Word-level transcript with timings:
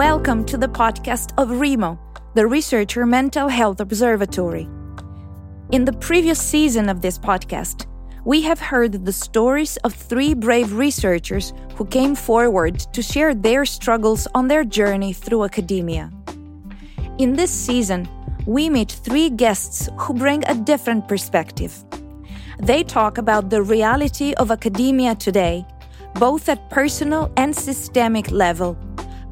Welcome 0.00 0.46
to 0.46 0.56
the 0.56 0.66
podcast 0.66 1.34
of 1.36 1.50
REMO, 1.50 1.98
the 2.32 2.46
Researcher 2.46 3.04
Mental 3.04 3.48
Health 3.48 3.80
Observatory. 3.80 4.66
In 5.72 5.84
the 5.84 5.92
previous 5.92 6.40
season 6.40 6.88
of 6.88 7.02
this 7.02 7.18
podcast, 7.18 7.84
we 8.24 8.40
have 8.40 8.58
heard 8.58 9.04
the 9.04 9.12
stories 9.12 9.76
of 9.84 9.92
three 9.92 10.32
brave 10.32 10.72
researchers 10.72 11.52
who 11.74 11.84
came 11.84 12.14
forward 12.14 12.78
to 12.94 13.02
share 13.02 13.34
their 13.34 13.66
struggles 13.66 14.26
on 14.34 14.48
their 14.48 14.64
journey 14.64 15.12
through 15.12 15.44
academia. 15.44 16.10
In 17.18 17.34
this 17.36 17.50
season, 17.50 18.08
we 18.46 18.70
meet 18.70 18.92
three 18.92 19.28
guests 19.28 19.90
who 19.98 20.14
bring 20.14 20.42
a 20.46 20.54
different 20.54 21.08
perspective. 21.08 21.74
They 22.58 22.84
talk 22.84 23.18
about 23.18 23.50
the 23.50 23.62
reality 23.62 24.32
of 24.38 24.50
academia 24.50 25.14
today, 25.14 25.66
both 26.14 26.48
at 26.48 26.70
personal 26.70 27.30
and 27.36 27.54
systemic 27.54 28.30
level 28.30 28.78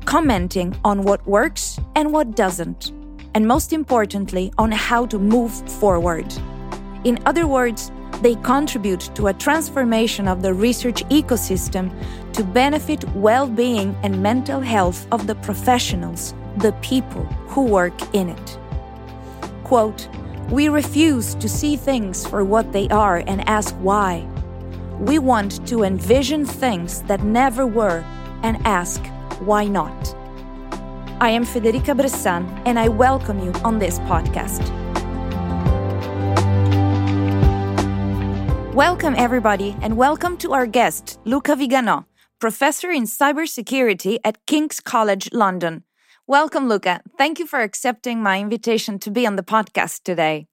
commenting 0.09 0.75
on 0.87 1.03
what 1.03 1.21
works 1.27 1.79
and 1.95 2.11
what 2.11 2.35
doesn't, 2.35 2.93
and 3.35 3.47
most 3.47 3.75
importantly, 3.75 4.51
on 4.57 4.73
how 4.73 5.05
to 5.05 5.19
move 5.19 5.53
forward. 5.69 6.25
In 7.05 7.19
other 7.27 7.47
words, 7.47 7.93
they 8.23 8.34
contribute 8.37 9.15
to 9.17 9.27
a 9.27 9.34
transformation 9.34 10.27
of 10.27 10.41
the 10.41 10.55
research 10.55 11.05
ecosystem 11.11 11.93
to 12.33 12.43
benefit 12.43 13.05
well 13.17 13.47
being 13.47 13.95
and 14.03 14.23
mental 14.23 14.62
health 14.62 15.07
of 15.12 15.27
the 15.27 15.34
professionals, 15.34 16.33
the 16.56 16.73
people 16.81 17.25
who 17.53 17.67
work 17.67 18.15
in 18.15 18.31
it. 18.31 18.59
Quote, 19.62 20.09
we 20.48 20.70
refuse 20.70 21.34
to 21.34 21.51
see 21.51 21.77
things 21.77 22.27
for 22.27 22.47
what 22.47 22.73
they 22.73 22.89
are 22.89 23.19
and 23.27 23.47
ask 23.47 23.75
why. 23.75 24.27
We 25.00 25.19
want 25.19 25.67
to 25.69 25.83
envision 25.83 26.47
things 26.47 27.03
that 27.03 27.22
never 27.22 27.67
were 27.67 28.03
and 28.43 28.56
ask 28.67 29.05
why 29.41 29.67
not? 29.67 30.14
I 31.20 31.31
am 31.31 31.44
Federica 31.44 31.97
Bressan, 31.97 32.62
and 32.64 32.78
I 32.78 32.89
welcome 32.89 33.41
you 33.41 33.53
on 33.64 33.78
this 33.78 33.98
podcast. 34.00 34.62
Welcome, 38.75 39.14
everybody, 39.16 39.77
and 39.83 39.97
welcome 39.97 40.36
to 40.39 40.53
our 40.53 40.66
guest, 40.66 41.19
Luca 41.25 41.56
Viganò, 41.56 42.05
professor 42.39 42.91
in 42.91 43.05
cybersecurity 43.05 44.19
at 44.25 44.47
King's 44.47 44.81
College 44.81 45.31
London. 45.33 45.83
Welcome, 46.27 46.69
Luca. 46.69 47.00
Thank 47.16 47.39
you 47.39 47.47
for 47.47 47.61
accepting 47.61 48.22
my 48.22 48.39
invitation 48.41 48.98
to 49.00 49.11
be 49.11 49.27
on 49.27 49.36
the 49.36 49.42
podcast 49.42 50.03
today. 50.05 50.47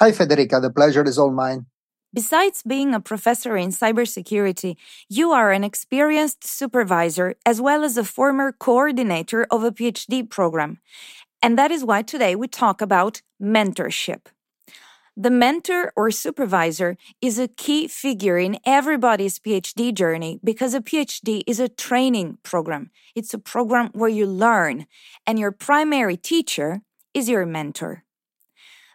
Hi, 0.00 0.10
Federica. 0.10 0.60
The 0.60 0.70
pleasure 0.70 1.04
is 1.04 1.18
all 1.18 1.30
mine. 1.30 1.66
Besides 2.14 2.62
being 2.62 2.94
a 2.94 3.00
professor 3.00 3.56
in 3.56 3.68
cybersecurity, 3.68 4.76
you 5.10 5.30
are 5.32 5.52
an 5.52 5.62
experienced 5.62 6.42
supervisor 6.42 7.34
as 7.44 7.60
well 7.60 7.84
as 7.84 7.98
a 7.98 8.04
former 8.04 8.50
coordinator 8.52 9.46
of 9.50 9.62
a 9.62 9.70
PhD 9.70 10.28
program. 10.28 10.78
And 11.42 11.58
that 11.58 11.70
is 11.70 11.84
why 11.84 12.02
today 12.02 12.34
we 12.34 12.48
talk 12.48 12.80
about 12.80 13.20
mentorship. 13.40 14.26
The 15.16 15.30
mentor 15.30 15.92
or 15.96 16.10
supervisor 16.10 16.96
is 17.20 17.38
a 17.38 17.48
key 17.48 17.88
figure 17.88 18.38
in 18.38 18.58
everybody's 18.64 19.38
PhD 19.38 19.92
journey 19.92 20.40
because 20.42 20.74
a 20.74 20.80
PhD 20.80 21.42
is 21.46 21.60
a 21.60 21.68
training 21.68 22.38
program. 22.42 22.90
It's 23.14 23.34
a 23.34 23.38
program 23.38 23.90
where 23.92 24.08
you 24.08 24.26
learn, 24.26 24.86
and 25.26 25.38
your 25.38 25.50
primary 25.50 26.16
teacher 26.16 26.82
is 27.14 27.28
your 27.28 27.44
mentor. 27.46 28.04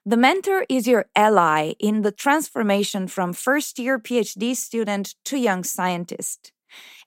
The 0.05 0.17
mentor 0.17 0.65
is 0.67 0.85
your 0.85 1.05
ally 1.15 1.75
in 1.79 2.01
the 2.01 2.11
transformation 2.11 3.07
from 3.07 3.31
first 3.31 3.79
year 3.79 3.97
PhD 3.97 4.53
student 4.53 5.15
to 5.23 5.37
young 5.37 5.63
scientist. 5.63 6.51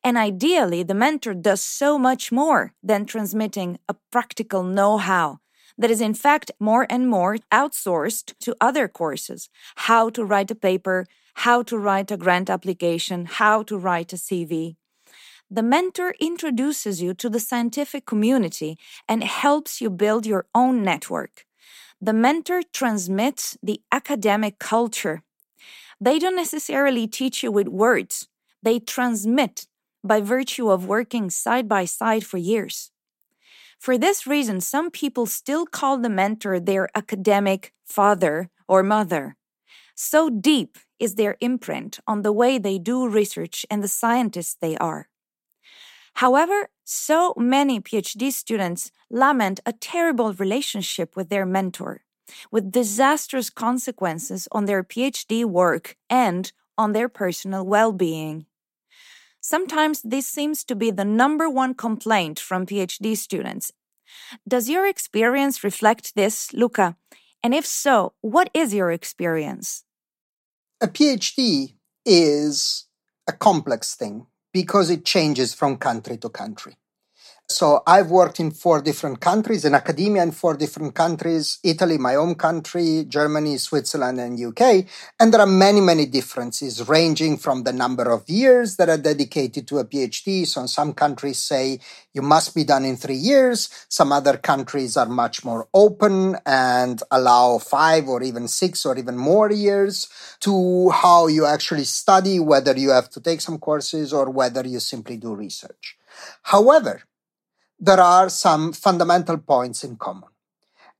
And 0.02 0.16
ideally, 0.16 0.82
the 0.82 0.94
mentor 0.94 1.34
does 1.34 1.60
so 1.60 1.98
much 1.98 2.32
more 2.32 2.72
than 2.82 3.04
transmitting 3.04 3.78
a 3.86 3.96
practical 4.10 4.62
know 4.62 4.96
how 4.96 5.40
that 5.76 5.90
is, 5.90 6.00
in 6.00 6.14
fact, 6.14 6.50
more 6.58 6.86
and 6.88 7.06
more 7.06 7.36
outsourced 7.52 8.32
to 8.40 8.56
other 8.62 8.88
courses 8.88 9.50
how 9.88 10.08
to 10.08 10.24
write 10.24 10.50
a 10.50 10.54
paper, 10.54 11.04
how 11.34 11.62
to 11.64 11.76
write 11.76 12.10
a 12.10 12.16
grant 12.16 12.48
application, 12.48 13.26
how 13.26 13.62
to 13.64 13.76
write 13.76 14.14
a 14.14 14.16
CV. 14.16 14.76
The 15.50 15.62
mentor 15.62 16.14
introduces 16.18 17.02
you 17.02 17.12
to 17.12 17.28
the 17.28 17.40
scientific 17.40 18.06
community 18.06 18.78
and 19.06 19.22
helps 19.22 19.82
you 19.82 19.90
build 19.90 20.24
your 20.24 20.46
own 20.54 20.82
network. 20.82 21.44
The 22.00 22.12
mentor 22.12 22.62
transmits 22.72 23.56
the 23.62 23.80
academic 23.90 24.58
culture. 24.58 25.22
They 26.00 26.18
don't 26.18 26.36
necessarily 26.36 27.06
teach 27.06 27.42
you 27.42 27.50
with 27.50 27.68
words, 27.68 28.28
they 28.62 28.78
transmit 28.78 29.66
by 30.04 30.20
virtue 30.20 30.70
of 30.70 30.86
working 30.86 31.30
side 31.30 31.68
by 31.68 31.84
side 31.84 32.24
for 32.24 32.38
years. 32.38 32.90
For 33.78 33.98
this 33.98 34.26
reason, 34.26 34.60
some 34.60 34.90
people 34.90 35.26
still 35.26 35.66
call 35.66 35.98
the 35.98 36.08
mentor 36.08 36.58
their 36.60 36.88
academic 36.94 37.72
father 37.84 38.50
or 38.68 38.82
mother. 38.82 39.36
So 39.94 40.28
deep 40.30 40.78
is 40.98 41.14
their 41.14 41.36
imprint 41.40 42.00
on 42.06 42.22
the 42.22 42.32
way 42.32 42.58
they 42.58 42.78
do 42.78 43.08
research 43.08 43.64
and 43.70 43.82
the 43.82 43.88
scientists 43.88 44.56
they 44.60 44.76
are. 44.76 45.08
However, 46.16 46.70
so 46.82 47.34
many 47.36 47.78
PhD 47.78 48.32
students 48.32 48.90
lament 49.10 49.60
a 49.66 49.74
terrible 49.74 50.32
relationship 50.32 51.14
with 51.14 51.28
their 51.28 51.44
mentor, 51.44 52.04
with 52.50 52.72
disastrous 52.72 53.50
consequences 53.50 54.48
on 54.50 54.64
their 54.64 54.82
PhD 54.82 55.44
work 55.44 55.96
and 56.08 56.50
on 56.78 56.92
their 56.92 57.10
personal 57.10 57.66
well 57.66 57.92
being. 57.92 58.46
Sometimes 59.42 60.00
this 60.00 60.26
seems 60.26 60.64
to 60.64 60.74
be 60.74 60.90
the 60.90 61.04
number 61.04 61.50
one 61.50 61.74
complaint 61.74 62.40
from 62.40 62.64
PhD 62.64 63.14
students. 63.14 63.72
Does 64.48 64.70
your 64.70 64.86
experience 64.86 65.62
reflect 65.62 66.14
this, 66.14 66.50
Luca? 66.54 66.96
And 67.42 67.54
if 67.54 67.66
so, 67.66 68.14
what 68.22 68.48
is 68.54 68.72
your 68.72 68.90
experience? 68.90 69.84
A 70.80 70.88
PhD 70.88 71.74
is 72.06 72.86
a 73.28 73.32
complex 73.32 73.94
thing 73.94 74.26
because 74.56 74.90
it 74.90 75.04
changes 75.04 75.54
from 75.54 75.76
country 75.76 76.16
to 76.18 76.30
country. 76.30 76.74
So 77.48 77.80
I've 77.86 78.10
worked 78.10 78.40
in 78.40 78.50
four 78.50 78.82
different 78.82 79.20
countries 79.20 79.64
in 79.64 79.72
academia 79.72 80.24
in 80.24 80.32
four 80.32 80.56
different 80.56 80.96
countries, 80.96 81.60
Italy, 81.62 81.96
my 81.96 82.14
home 82.14 82.34
country, 82.34 83.04
Germany, 83.08 83.56
Switzerland, 83.56 84.18
and 84.18 84.38
UK. 84.38 84.84
And 85.20 85.32
there 85.32 85.40
are 85.40 85.46
many, 85.46 85.80
many 85.80 86.06
differences 86.06 86.88
ranging 86.88 87.36
from 87.36 87.62
the 87.62 87.72
number 87.72 88.10
of 88.10 88.28
years 88.28 88.76
that 88.76 88.88
are 88.88 88.98
dedicated 88.98 89.68
to 89.68 89.78
a 89.78 89.84
PhD. 89.84 90.44
So 90.44 90.66
some 90.66 90.92
countries 90.92 91.38
say 91.38 91.78
you 92.12 92.20
must 92.20 92.52
be 92.52 92.64
done 92.64 92.84
in 92.84 92.96
three 92.96 93.14
years. 93.14 93.70
Some 93.88 94.10
other 94.10 94.36
countries 94.36 94.96
are 94.96 95.06
much 95.06 95.44
more 95.44 95.68
open 95.72 96.36
and 96.44 97.00
allow 97.12 97.58
five 97.58 98.08
or 98.08 98.24
even 98.24 98.48
six 98.48 98.84
or 98.84 98.98
even 98.98 99.16
more 99.16 99.52
years 99.52 100.08
to 100.40 100.90
how 100.90 101.28
you 101.28 101.46
actually 101.46 101.84
study, 101.84 102.40
whether 102.40 102.76
you 102.76 102.90
have 102.90 103.08
to 103.10 103.20
take 103.20 103.40
some 103.40 103.58
courses 103.58 104.12
or 104.12 104.30
whether 104.30 104.66
you 104.66 104.80
simply 104.80 105.16
do 105.16 105.32
research. 105.32 105.96
However, 106.42 107.02
there 107.78 108.00
are 108.00 108.28
some 108.28 108.72
fundamental 108.72 109.38
points 109.38 109.84
in 109.84 109.96
common. 109.96 110.30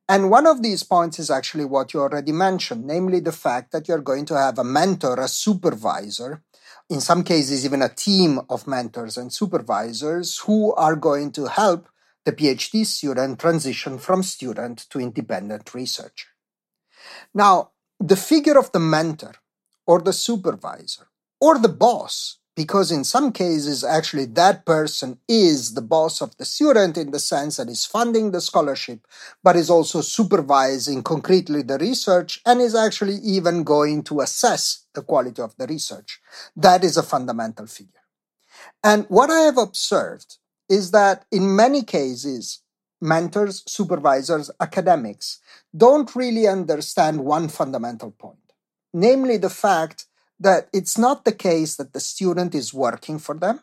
And 0.09 0.31
one 0.31 0.47
of 0.47 0.63
these 0.63 0.83
points 0.85 1.19
is 1.19 1.31
actually 1.31 1.65
what 1.65 1.93
you 1.93 2.01
already 2.01 2.31
mentioned, 2.33 2.87
namely 2.87 3.19
the 3.19 3.33
fact 3.33 3.73
that 3.73 3.89
you're 3.89 4.01
going 4.01 4.25
to 4.27 4.39
have 4.39 4.59
a 4.59 4.65
mentor, 4.65 5.19
a 5.19 5.27
supervisor, 5.27 6.43
in 6.89 7.01
some 7.01 7.25
cases, 7.25 7.65
even 7.65 7.83
a 7.83 7.89
team 7.89 8.41
of 8.49 8.69
mentors 8.69 9.17
and 9.17 9.33
supervisors 9.33 10.39
who 10.39 10.73
are 10.75 10.95
going 10.95 11.33
to 11.33 11.47
help 11.47 11.89
the 12.25 12.33
PhD 12.33 12.87
student 12.87 13.41
transition 13.41 13.99
from 13.99 14.23
student 14.23 14.87
to 14.91 15.01
independent 15.01 15.75
researcher. 15.75 16.29
Now, 17.35 17.71
the 17.99 18.17
figure 18.17 18.59
of 18.59 18.71
the 18.73 18.81
mentor 18.81 19.35
or 19.87 20.01
the 20.01 20.13
supervisor 20.13 21.09
or 21.41 21.59
the 21.59 21.69
boss 21.69 22.39
because 22.57 22.91
in 22.91 23.05
some 23.05 23.31
cases 23.31 23.85
actually 23.85 24.25
that 24.25 24.65
person 24.65 25.19
is 25.29 25.75
the 25.75 25.83
boss 25.83 26.21
of 26.21 26.37
the 26.39 26.45
student 26.45 26.97
in 26.97 27.11
the 27.13 27.21
sense 27.21 27.59
that 27.59 27.69
is 27.69 27.85
funding 27.85 28.31
the 28.33 28.41
scholarship 28.41 29.07
but 29.45 29.55
is 29.55 29.71
also 29.71 30.01
supervising 30.01 31.03
concretely 31.03 31.63
the 31.63 31.79
research 31.79 32.41
and 32.45 32.61
is 32.61 32.75
actually 32.75 33.17
even 33.17 33.63
going 33.63 34.03
to 34.03 34.21
assess 34.21 34.87
the 34.95 35.03
quality 35.03 35.43
of 35.43 35.55
the 35.59 35.67
research. 35.67 36.21
That 36.57 36.83
is 36.83 36.97
a 36.97 37.03
fundamental 37.03 37.67
figure. 37.67 37.93
And 38.83 39.05
what 39.09 39.31
i 39.31 39.41
have 39.41 39.59
observed 39.59 40.39
is 40.69 40.91
that 40.91 41.27
in 41.31 41.55
many 41.55 41.83
cases 41.83 42.63
mentors 43.01 43.63
supervisors 43.67 44.51
academics 44.59 45.39
don't 45.77 46.17
really 46.17 46.47
understand 46.49 47.21
one 47.21 47.47
fundamental 47.49 48.11
point 48.11 48.39
namely 48.95 49.37
the 49.37 49.51
fact 49.51 50.07
that 50.41 50.69
it's 50.73 50.99
not 50.99 51.25
the 51.25 51.33
case 51.33 51.77
that 51.77 51.93
the 51.93 52.01
student 52.01 52.55
is 52.55 52.75
working 52.75 53.19
for 53.19 53.35
them. 53.35 53.61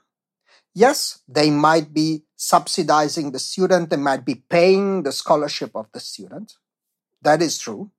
Yes, 0.73 1.21
they 1.27 1.51
might 1.51 1.93
be 1.93 2.23
subsidizing 2.35 3.31
the 3.31 3.39
student, 3.39 3.89
they 3.89 3.97
might 3.97 4.25
be 4.25 4.35
paying 4.35 5.03
the 5.03 5.11
scholarship 5.11 5.71
of 5.75 5.87
the 5.93 5.99
student. 5.99 6.53
That 7.21 7.41
is 7.41 7.57
true. 7.57 7.91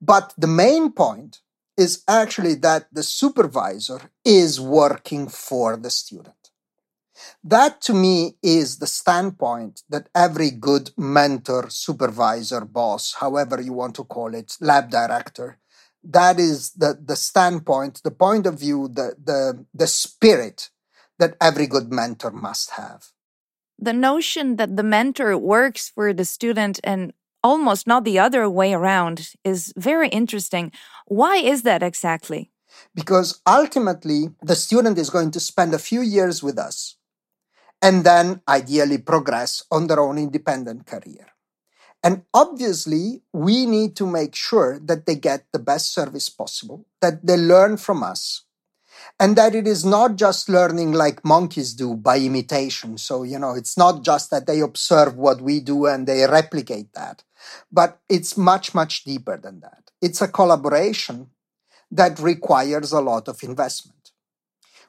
But 0.00 0.34
the 0.36 0.48
main 0.48 0.92
point 0.92 1.40
is 1.76 2.02
actually 2.08 2.56
that 2.56 2.88
the 2.92 3.04
supervisor 3.04 4.10
is 4.24 4.60
working 4.60 5.28
for 5.28 5.76
the 5.76 5.90
student. 5.90 6.34
That 7.42 7.80
to 7.82 7.94
me 7.94 8.36
is 8.42 8.78
the 8.78 8.86
standpoint 8.86 9.82
that 9.88 10.08
every 10.14 10.50
good 10.50 10.90
mentor, 10.96 11.70
supervisor, 11.70 12.64
boss, 12.64 13.14
however 13.14 13.60
you 13.60 13.72
want 13.72 13.94
to 13.96 14.04
call 14.04 14.34
it, 14.34 14.56
lab 14.60 14.90
director, 14.90 15.58
that 16.04 16.38
is 16.38 16.72
the, 16.72 16.98
the 17.02 17.16
standpoint, 17.16 18.02
the 18.02 18.10
point 18.10 18.46
of 18.46 18.58
view, 18.58 18.88
the, 18.88 19.14
the, 19.22 19.66
the 19.74 19.86
spirit 19.86 20.70
that 21.18 21.36
every 21.40 21.66
good 21.66 21.92
mentor 21.92 22.30
must 22.30 22.70
have. 22.72 23.06
The 23.78 23.92
notion 23.92 24.56
that 24.56 24.76
the 24.76 24.82
mentor 24.82 25.36
works 25.36 25.90
for 25.90 26.12
the 26.12 26.24
student 26.24 26.80
and 26.82 27.12
almost 27.42 27.86
not 27.86 28.04
the 28.04 28.18
other 28.18 28.48
way 28.48 28.72
around 28.72 29.32
is 29.44 29.72
very 29.76 30.08
interesting. 30.08 30.72
Why 31.06 31.36
is 31.36 31.62
that 31.62 31.82
exactly? 31.82 32.50
Because 32.94 33.40
ultimately, 33.46 34.30
the 34.42 34.56
student 34.56 34.98
is 34.98 35.10
going 35.10 35.30
to 35.32 35.40
spend 35.40 35.74
a 35.74 35.78
few 35.78 36.00
years 36.00 36.42
with 36.42 36.58
us 36.58 36.96
and 37.80 38.04
then 38.04 38.42
ideally 38.48 38.98
progress 38.98 39.64
on 39.70 39.86
their 39.86 40.00
own 40.00 40.18
independent 40.18 40.86
career. 40.86 41.28
And 42.02 42.22
obviously, 42.32 43.22
we 43.32 43.66
need 43.66 43.96
to 43.96 44.06
make 44.06 44.34
sure 44.34 44.78
that 44.80 45.06
they 45.06 45.16
get 45.16 45.46
the 45.52 45.58
best 45.58 45.92
service 45.92 46.28
possible, 46.28 46.86
that 47.00 47.26
they 47.26 47.36
learn 47.36 47.76
from 47.76 48.02
us, 48.02 48.44
and 49.18 49.36
that 49.36 49.54
it 49.54 49.66
is 49.66 49.84
not 49.84 50.16
just 50.16 50.48
learning 50.48 50.92
like 50.92 51.24
monkeys 51.24 51.74
do 51.74 51.94
by 51.94 52.18
imitation. 52.18 52.98
So, 52.98 53.24
you 53.24 53.38
know, 53.38 53.54
it's 53.54 53.76
not 53.76 54.04
just 54.04 54.30
that 54.30 54.46
they 54.46 54.60
observe 54.60 55.16
what 55.16 55.40
we 55.40 55.60
do 55.60 55.86
and 55.86 56.06
they 56.06 56.26
replicate 56.26 56.92
that, 56.94 57.24
but 57.72 58.00
it's 58.08 58.36
much, 58.36 58.74
much 58.74 59.04
deeper 59.04 59.36
than 59.36 59.60
that. 59.60 59.90
It's 60.00 60.22
a 60.22 60.28
collaboration 60.28 61.30
that 61.90 62.18
requires 62.20 62.92
a 62.92 63.00
lot 63.00 63.28
of 63.28 63.42
investment 63.42 63.97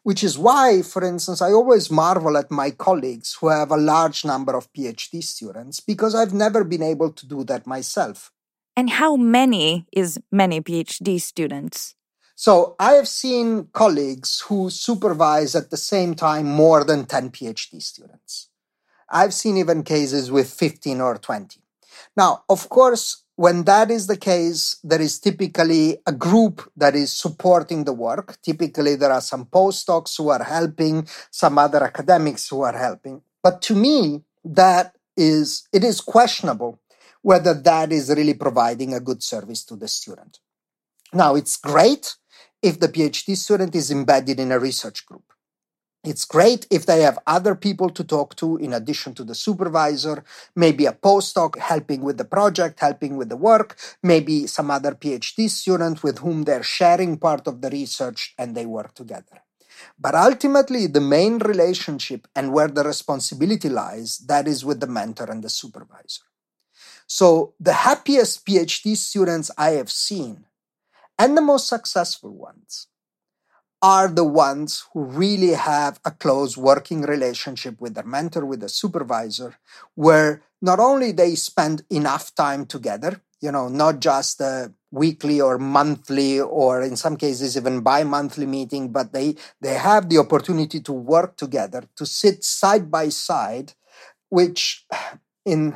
which 0.04 0.24
is 0.24 0.38
why, 0.38 0.82
for 0.82 1.04
instance, 1.04 1.42
I 1.42 1.52
always 1.52 1.92
marvel 1.92 2.38
at 2.38 2.52
my 2.52 2.72
colleagues 2.72 3.38
who 3.40 3.50
have 3.50 3.72
a 3.72 3.78
large 3.78 4.26
number 4.26 4.56
of 4.56 4.72
PhD 4.74 5.24
students 5.24 5.80
because 5.80 6.16
I've 6.16 6.34
never 6.34 6.64
been 6.64 6.84
able 6.84 7.12
to 7.12 7.28
do 7.28 7.44
that 7.46 7.68
myself. 7.68 8.32
And 8.76 8.90
how 8.90 9.16
many 9.16 9.86
is 9.92 10.20
many 10.32 10.62
PhD 10.62 11.20
students? 11.20 11.96
So 12.36 12.76
I 12.80 12.94
have 12.94 13.10
seen 13.10 13.68
colleagues 13.74 14.46
who 14.48 14.70
supervise 14.70 15.56
at 15.56 15.72
the 15.72 15.78
same 15.78 16.16
time 16.16 16.46
more 16.46 16.86
than 16.86 17.06
10 17.06 17.32
PhD 17.32 17.82
students. 17.82 18.48
I've 19.10 19.34
seen 19.34 19.58
even 19.58 19.84
cases 19.84 20.32
with 20.32 20.50
15 20.50 21.02
or 21.02 21.18
20. 21.18 21.60
Now, 22.16 22.44
of 22.48 22.70
course, 22.70 23.24
when 23.40 23.64
that 23.64 23.90
is 23.90 24.08
the 24.08 24.18
case, 24.18 24.76
there 24.84 25.00
is 25.00 25.18
typically 25.18 25.98
a 26.06 26.12
group 26.12 26.70
that 26.76 26.94
is 26.94 27.10
supporting 27.14 27.86
the 27.86 27.94
work. 27.94 28.38
Typically, 28.42 28.98
there 28.98 29.14
are 29.14 29.22
some 29.22 29.46
postdocs 29.46 30.18
who 30.18 30.28
are 30.28 30.44
helping, 30.44 31.08
some 31.32 31.58
other 31.58 31.82
academics 31.82 32.50
who 32.50 32.64
are 32.64 32.78
helping. 32.78 33.22
But 33.42 33.62
to 33.62 33.76
me, 33.76 34.26
that 34.44 34.94
is, 35.16 35.66
it 35.72 35.86
is 35.86 36.02
questionable 36.02 36.82
whether 37.22 37.54
that 37.54 37.94
is 37.94 38.10
really 38.10 38.34
providing 38.34 38.94
a 38.94 39.00
good 39.00 39.24
service 39.24 39.64
to 39.68 39.78
the 39.78 39.88
student. 39.88 40.40
Now, 41.14 41.36
it's 41.36 41.56
great 41.56 42.18
if 42.62 42.82
the 42.82 42.90
PhD 42.90 43.38
student 43.38 43.74
is 43.74 43.90
embedded 43.90 44.42
in 44.42 44.52
a 44.52 44.60
research 44.60 45.06
group. 45.06 45.24
It's 46.02 46.24
great 46.24 46.66
if 46.72 46.86
they 46.86 47.02
have 47.02 47.20
other 47.28 47.56
people 47.56 47.90
to 47.90 48.06
talk 48.06 48.36
to 48.38 48.56
in 48.56 48.72
addition 48.72 49.14
to 49.16 49.24
the 49.26 49.36
supervisor, 49.36 50.24
maybe 50.56 50.86
a 50.86 50.94
postdoc 50.94 51.58
helping 51.58 52.04
with 52.04 52.18
the 52.18 52.24
project, 52.24 52.80
helping 52.80 53.18
with 53.18 53.28
the 53.28 53.36
work, 53.36 53.78
maybe 54.02 54.48
some 54.48 54.72
other 54.72 54.94
PhD 54.94 55.50
student 55.50 56.02
with 56.02 56.20
whom 56.20 56.44
they're 56.44 56.64
sharing 56.64 57.18
part 57.18 57.48
of 57.48 57.60
the 57.62 57.70
research 57.70 58.34
and 58.38 58.56
they 58.56 58.66
work 58.66 58.94
together. 58.94 59.44
But 60.00 60.16
ultimately, 60.16 60.88
the 60.88 61.02
main 61.02 61.40
relationship 61.40 62.30
and 62.34 62.54
where 62.54 62.70
the 62.70 62.84
responsibility 62.84 63.68
lies, 63.68 64.20
that 64.20 64.48
is 64.48 64.64
with 64.64 64.80
the 64.80 64.88
mentor 64.88 65.30
and 65.30 65.44
the 65.44 65.50
supervisor. 65.50 66.24
So 67.08 67.56
the 67.60 67.74
happiest 67.74 68.46
PhD 68.46 68.96
students 68.96 69.52
I 69.58 69.72
have 69.72 69.92
seen 69.92 70.46
and 71.18 71.36
the 71.36 71.42
most 71.42 71.68
successful 71.68 72.34
ones 72.34 72.88
are 73.82 74.10
the 74.10 74.26
ones 74.26 74.86
who 74.94 75.04
really 75.04 75.54
have 75.54 76.00
a 76.04 76.12
close 76.12 76.58
working 76.58 77.02
relationship 77.02 77.80
with 77.80 77.96
their 77.96 78.04
mentor, 78.04 78.46
with 78.46 78.60
the 78.60 78.70
supervisor, 78.70 79.56
where 79.96 80.42
not 80.62 80.80
only 80.80 81.12
they 81.12 81.36
spend 81.36 81.84
enough 81.90 82.36
time 82.36 82.66
together, 82.66 83.22
you 83.42 83.52
know, 83.52 83.70
not 83.70 84.02
just 84.02 84.42
a 84.42 84.74
weekly 84.92 85.40
or 85.40 85.58
monthly 85.58 86.42
or 86.42 86.82
in 86.82 86.98
some 86.98 87.16
cases 87.16 87.56
even 87.56 87.82
bi-monthly 87.82 88.46
meeting, 88.46 88.92
but 88.92 89.14
they, 89.14 89.36
they 89.62 89.76
have 89.76 90.10
the 90.10 90.18
opportunity 90.18 90.82
to 90.82 90.92
work 90.92 91.38
together, 91.38 91.84
to 91.96 92.06
sit 92.06 92.44
side 92.44 92.92
by 92.92 93.08
side, 93.08 93.74
which 94.30 94.86
in 95.46 95.76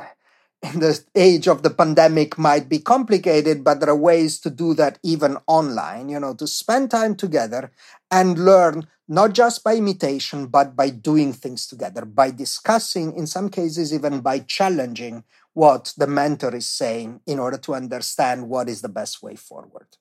the 0.74 1.04
age 1.14 1.46
of 1.46 1.62
the 1.62 1.70
pandemic 1.70 2.38
might 2.38 2.68
be 2.68 2.78
complicated, 2.78 3.62
but 3.62 3.80
there 3.80 3.90
are 3.90 3.96
ways 3.96 4.38
to 4.40 4.50
do 4.50 4.72
that 4.74 4.98
even 5.02 5.36
online, 5.46 6.08
you 6.08 6.18
know, 6.18 6.34
to 6.34 6.46
spend 6.46 6.90
time 6.90 7.14
together 7.14 7.70
and 8.10 8.38
learn 8.38 8.86
not 9.06 9.34
just 9.34 9.62
by 9.62 9.76
imitation, 9.76 10.46
but 10.46 10.74
by 10.74 10.88
doing 10.88 11.34
things 11.34 11.66
together, 11.66 12.06
by 12.06 12.30
discussing, 12.30 13.14
in 13.14 13.26
some 13.26 13.50
cases, 13.50 13.92
even 13.92 14.20
by 14.20 14.38
challenging 14.38 15.24
what 15.52 15.92
the 15.98 16.06
mentor 16.06 16.54
is 16.54 16.70
saying 16.70 17.20
in 17.26 17.38
order 17.38 17.58
to 17.58 17.74
understand 17.74 18.48
what 18.48 18.68
is 18.68 18.80
the 18.80 18.88
best 18.88 19.22
way 19.22 19.36
forward. 19.36 19.98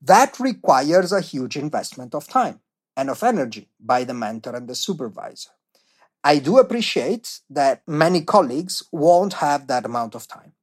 That 0.00 0.38
requires 0.38 1.10
a 1.12 1.20
huge 1.20 1.56
investment 1.56 2.14
of 2.14 2.28
time 2.28 2.60
and 2.96 3.10
of 3.10 3.24
energy 3.24 3.70
by 3.80 4.04
the 4.04 4.14
mentor 4.14 4.54
and 4.54 4.68
the 4.68 4.76
supervisor. 4.76 5.50
I 6.24 6.38
do 6.38 6.58
appreciate 6.58 7.40
that 7.50 7.82
many 7.86 8.22
colleagues 8.22 8.82
won't 8.90 9.34
have 9.34 9.66
that 9.66 9.84
amount 9.84 10.14
of 10.14 10.26
time. 10.26 10.54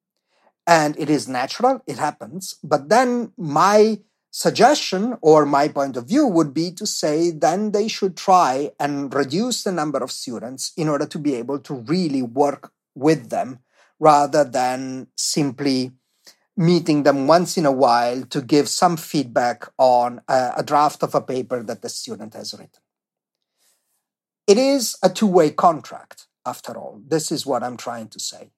And 0.65 0.97
it 0.97 1.09
is 1.09 1.27
natural, 1.27 1.81
it 1.85 1.99
happens. 1.99 2.55
But 2.63 2.89
then 2.89 3.31
my 3.37 3.99
suggestion 4.31 5.17
or 5.21 5.45
my 5.45 5.67
point 5.67 5.97
of 5.97 6.07
view 6.07 6.25
would 6.25 6.53
be 6.53 6.71
to 6.71 6.87
say 6.87 7.29
then 7.29 7.71
they 7.71 7.87
should 7.87 8.17
try 8.17 8.71
and 8.79 9.13
reduce 9.13 9.63
the 9.63 9.71
number 9.71 9.99
of 9.99 10.11
students 10.11 10.71
in 10.75 10.89
order 10.89 11.05
to 11.05 11.19
be 11.19 11.35
able 11.35 11.59
to 11.59 11.75
really 11.75 12.21
work 12.21 12.71
with 12.95 13.29
them 13.29 13.59
rather 13.99 14.43
than 14.43 15.07
simply 15.15 15.91
meeting 16.57 17.03
them 17.03 17.27
once 17.27 17.57
in 17.57 17.65
a 17.65 17.71
while 17.71 18.23
to 18.23 18.41
give 18.41 18.67
some 18.67 18.97
feedback 18.97 19.67
on 19.77 20.21
a, 20.27 20.63
draft 20.63 21.03
of 21.03 21.13
a 21.13 21.21
paper 21.21 21.61
that 21.63 21.81
the 21.81 21.89
student 21.89 22.33
has 22.33 22.53
written. 22.53 22.81
It 24.47 24.57
is 24.57 24.97
a 25.03 25.09
two 25.09 25.27
way 25.27 25.51
contract, 25.51 26.27
after 26.45 26.73
all. 26.77 27.01
This 27.07 27.31
is 27.31 27.45
what 27.45 27.63
I'm 27.63 27.77
trying 27.77 28.09
to 28.09 28.19
say. 28.19 28.51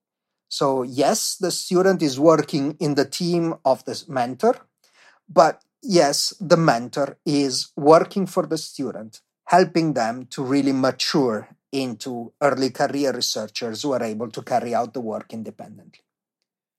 So, 0.49 0.83
yes, 0.83 1.35
the 1.35 1.51
student 1.51 2.01
is 2.01 2.19
working 2.19 2.77
in 2.79 2.95
the 2.95 3.05
team 3.05 3.55
of 3.65 3.83
the 3.85 4.03
mentor, 4.07 4.55
but 5.27 5.63
yes, 5.81 6.33
the 6.39 6.57
mentor 6.57 7.17
is 7.25 7.71
working 7.75 8.27
for 8.27 8.45
the 8.45 8.57
student, 8.57 9.21
helping 9.45 9.93
them 9.93 10.27
to 10.27 10.43
really 10.43 10.71
mature 10.71 11.49
into 11.71 12.33
early 12.39 12.69
career 12.69 13.11
researchers 13.11 13.81
who 13.81 13.93
are 13.93 14.03
able 14.03 14.29
to 14.29 14.43
carry 14.43 14.75
out 14.75 14.93
the 14.93 15.01
work 15.01 15.33
independently. 15.33 16.03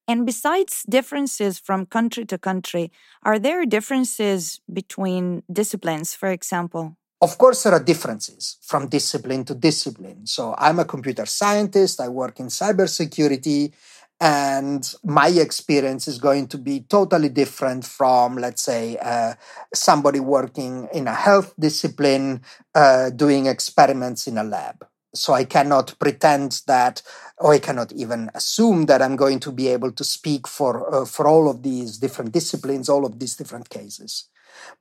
And 0.06 0.24
besides 0.24 0.84
differences 0.88 1.58
from 1.58 1.86
country 1.86 2.24
to 2.26 2.38
country, 2.38 2.92
are 3.22 3.38
there 3.38 3.64
differences 3.66 4.60
between 4.72 5.42
disciplines, 5.50 6.14
for 6.14 6.28
example? 6.28 6.96
Of 7.24 7.38
course, 7.38 7.62
there 7.62 7.72
are 7.72 7.82
differences 7.82 8.58
from 8.60 8.88
discipline 8.88 9.44
to 9.46 9.54
discipline. 9.54 10.26
So 10.26 10.54
I'm 10.58 10.78
a 10.78 10.84
computer 10.84 11.24
scientist, 11.24 11.98
I 11.98 12.08
work 12.08 12.38
in 12.38 12.48
cybersecurity, 12.48 13.72
and 14.20 14.82
my 15.02 15.28
experience 15.28 16.06
is 16.06 16.18
going 16.18 16.48
to 16.48 16.58
be 16.58 16.80
totally 16.80 17.30
different 17.30 17.86
from, 17.86 18.36
let's 18.36 18.60
say, 18.60 18.98
uh, 19.00 19.32
somebody 19.72 20.20
working 20.20 20.86
in 20.92 21.08
a 21.08 21.14
health 21.14 21.54
discipline 21.58 22.42
uh, 22.74 23.08
doing 23.08 23.46
experiments 23.46 24.26
in 24.26 24.36
a 24.36 24.44
lab. 24.44 24.86
So 25.14 25.32
I 25.32 25.44
cannot 25.44 25.98
pretend 25.98 26.60
that, 26.66 27.00
or 27.38 27.54
I 27.54 27.58
cannot 27.58 27.90
even 27.92 28.30
assume 28.34 28.84
that 28.90 29.00
I'm 29.00 29.16
going 29.16 29.40
to 29.40 29.50
be 29.50 29.68
able 29.68 29.92
to 29.92 30.04
speak 30.04 30.46
for 30.46 30.72
uh, 30.94 31.06
for 31.06 31.26
all 31.26 31.48
of 31.48 31.62
these 31.62 31.96
different 32.04 32.32
disciplines, 32.32 32.90
all 32.90 33.06
of 33.06 33.18
these 33.18 33.34
different 33.36 33.70
cases. 33.70 34.28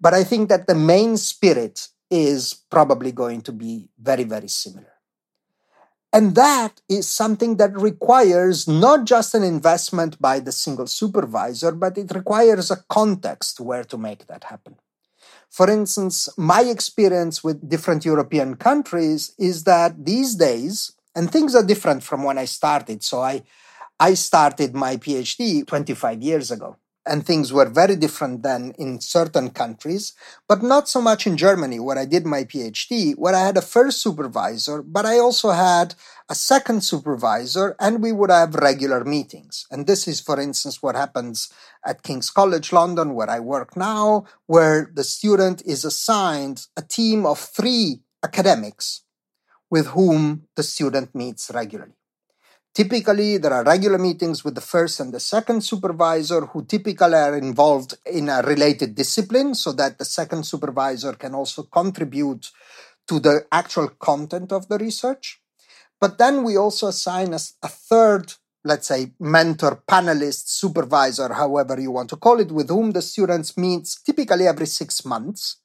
But 0.02 0.14
I 0.14 0.24
think 0.26 0.50
that 0.50 0.68
the 0.68 0.76
main 0.76 1.18
spirit 1.18 1.88
is 2.14 2.54
probably 2.70 3.12
going 3.12 3.42
to 3.42 3.52
be 3.52 3.90
very, 4.00 4.24
very 4.24 4.48
similar. 4.48 4.94
And 6.14 6.36
that 6.36 6.80
is 6.88 7.10
something 7.10 7.58
that 7.58 7.76
requires 7.76 8.68
not 8.68 9.06
just 9.06 9.34
an 9.34 9.42
investment 9.42 10.22
by 10.22 10.40
the 10.40 10.52
single 10.52 10.86
supervisor, 10.86 11.72
but 11.72 11.98
it 11.98 12.14
requires 12.14 12.70
a 12.70 12.84
context 12.88 13.60
where 13.60 13.84
to 13.86 13.98
make 13.98 14.28
that 14.28 14.44
happen. 14.44 14.76
For 15.50 15.68
instance, 15.68 16.30
my 16.38 16.62
experience 16.62 17.44
with 17.44 17.68
different 17.68 18.06
European 18.06 18.58
countries 18.58 19.34
is 19.40 19.64
that 19.64 20.06
these 20.06 20.36
days, 20.36 20.94
and 21.16 21.32
things 21.32 21.56
are 21.56 21.66
different 21.66 22.04
from 22.04 22.22
when 22.22 22.38
I 22.38 22.46
started. 22.46 23.02
So 23.04 23.22
I, 23.22 23.42
I 24.00 24.14
started 24.14 24.76
my 24.76 24.98
PhD 24.98 25.66
25 25.66 26.22
years 26.22 26.52
ago. 26.52 26.78
And 27.06 27.26
things 27.26 27.52
were 27.52 27.70
very 27.70 27.96
different 27.96 28.44
then 28.44 28.74
in 28.78 29.02
certain 29.02 29.50
countries, 29.50 30.14
but 30.48 30.64
not 30.64 30.88
so 30.88 31.02
much 31.02 31.28
in 31.28 31.36
Germany, 31.36 31.80
where 31.80 31.98
I 31.98 32.06
did 32.06 32.26
my 32.26 32.44
PhD, 32.44 33.16
where 33.16 33.36
I 33.36 33.46
had 33.46 33.58
a 33.58 33.62
first 33.62 34.02
supervisor, 34.02 34.82
but 34.82 35.06
I 35.06 35.20
also 35.20 35.52
had 35.52 35.96
a 36.30 36.36
second 36.36 36.84
supervisor, 36.84 37.76
and 37.80 38.02
we 38.02 38.12
would 38.12 38.32
have 38.32 38.56
regular 38.56 39.04
meetings. 39.04 39.66
And 39.70 39.86
this 39.86 40.08
is, 40.08 40.22
for 40.22 40.40
instance, 40.40 40.82
what 40.82 40.96
happens 40.96 41.52
at 41.86 42.04
King's 42.04 42.30
College 42.30 42.72
London, 42.72 43.14
where 43.14 43.30
I 43.30 43.40
work 43.40 43.76
now, 43.76 44.26
where 44.46 44.90
the 44.94 45.04
student 45.04 45.62
is 45.66 45.84
assigned 45.84 46.68
a 46.78 46.82
team 46.82 47.26
of 47.26 47.40
three 47.40 48.02
academics 48.24 49.02
with 49.70 49.88
whom 49.88 50.44
the 50.56 50.64
student 50.64 51.14
meets 51.14 51.52
regularly. 51.54 51.94
Typically, 52.74 53.38
there 53.38 53.54
are 53.54 53.64
regular 53.64 54.00
meetings 54.00 54.44
with 54.44 54.56
the 54.56 54.62
first 54.62 55.00
and 55.00 55.14
the 55.14 55.20
second 55.20 55.64
supervisor 55.64 56.42
who 56.48 56.66
typically 56.66 57.14
are 57.14 57.38
involved 57.38 57.96
in 58.06 58.30
a 58.30 58.42
related 58.42 58.96
discipline 58.96 59.54
so 59.54 59.72
that 59.74 60.00
the 60.00 60.06
second 60.06 60.44
supervisor 60.44 61.14
can 61.14 61.36
also 61.36 61.64
contribute 61.64 62.50
to 63.08 63.20
the 63.20 63.46
actual 63.52 63.90
content 63.90 64.52
of 64.52 64.68
the 64.70 64.80
research. 64.80 65.40
But 66.02 66.18
then 66.18 66.44
we 66.44 66.58
also 66.58 66.88
assign 66.88 67.34
a, 67.34 67.40
a 67.62 67.68
third, 67.68 68.34
let's 68.64 68.88
say, 68.88 69.12
mentor, 69.20 69.84
panelist, 69.88 70.48
supervisor, 70.48 71.32
however 71.32 71.80
you 71.80 71.92
want 71.92 72.10
to 72.10 72.16
call 72.16 72.40
it, 72.40 72.52
with 72.52 72.70
whom 72.70 72.92
the 72.92 73.04
students 73.04 73.56
meets 73.56 74.02
typically 74.02 74.48
every 74.48 74.66
six 74.66 75.06
months. 75.06 75.58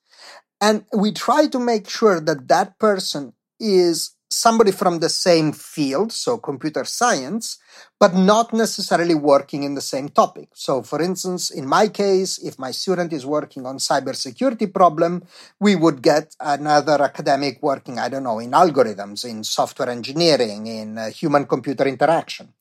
And 0.61 0.85
we 0.95 1.13
try 1.13 1.47
to 1.47 1.59
make 1.59 1.89
sure 1.89 2.21
that 2.21 2.49
that 2.49 2.79
person 2.79 3.33
is 3.59 4.11
somebody 4.31 4.71
from 4.71 5.01
the 5.01 5.09
same 5.09 5.53
field, 5.53 6.13
so 6.13 6.37
computer 6.37 6.85
science, 6.85 7.59
but 7.99 8.15
not 8.15 8.53
necessarily 8.53 9.15
working 9.15 9.63
in 9.63 9.75
the 9.75 9.81
same 9.81 10.09
topic. 10.09 10.49
So, 10.55 10.83
for 10.83 11.01
instance, 11.01 11.51
in 11.51 11.67
my 11.67 11.89
case, 11.89 12.39
if 12.39 12.59
my 12.59 12.71
student 12.71 13.13
is 13.13 13.25
working 13.25 13.65
on 13.67 13.79
cybersecurity 13.79 14.73
problem, 14.73 15.25
we 15.61 15.77
would 15.77 16.03
get 16.03 16.37
another 16.41 17.03
academic 17.03 17.63
working, 17.63 17.99
I 17.99 18.09
don't 18.09 18.25
know, 18.25 18.39
in 18.39 18.51
algorithms, 18.51 19.25
in 19.25 19.45
software 19.45 19.89
engineering, 19.89 20.67
in 20.67 20.99
uh, 20.99 21.11
human 21.11 21.47
computer 21.47 21.87
interaction. 21.87 22.53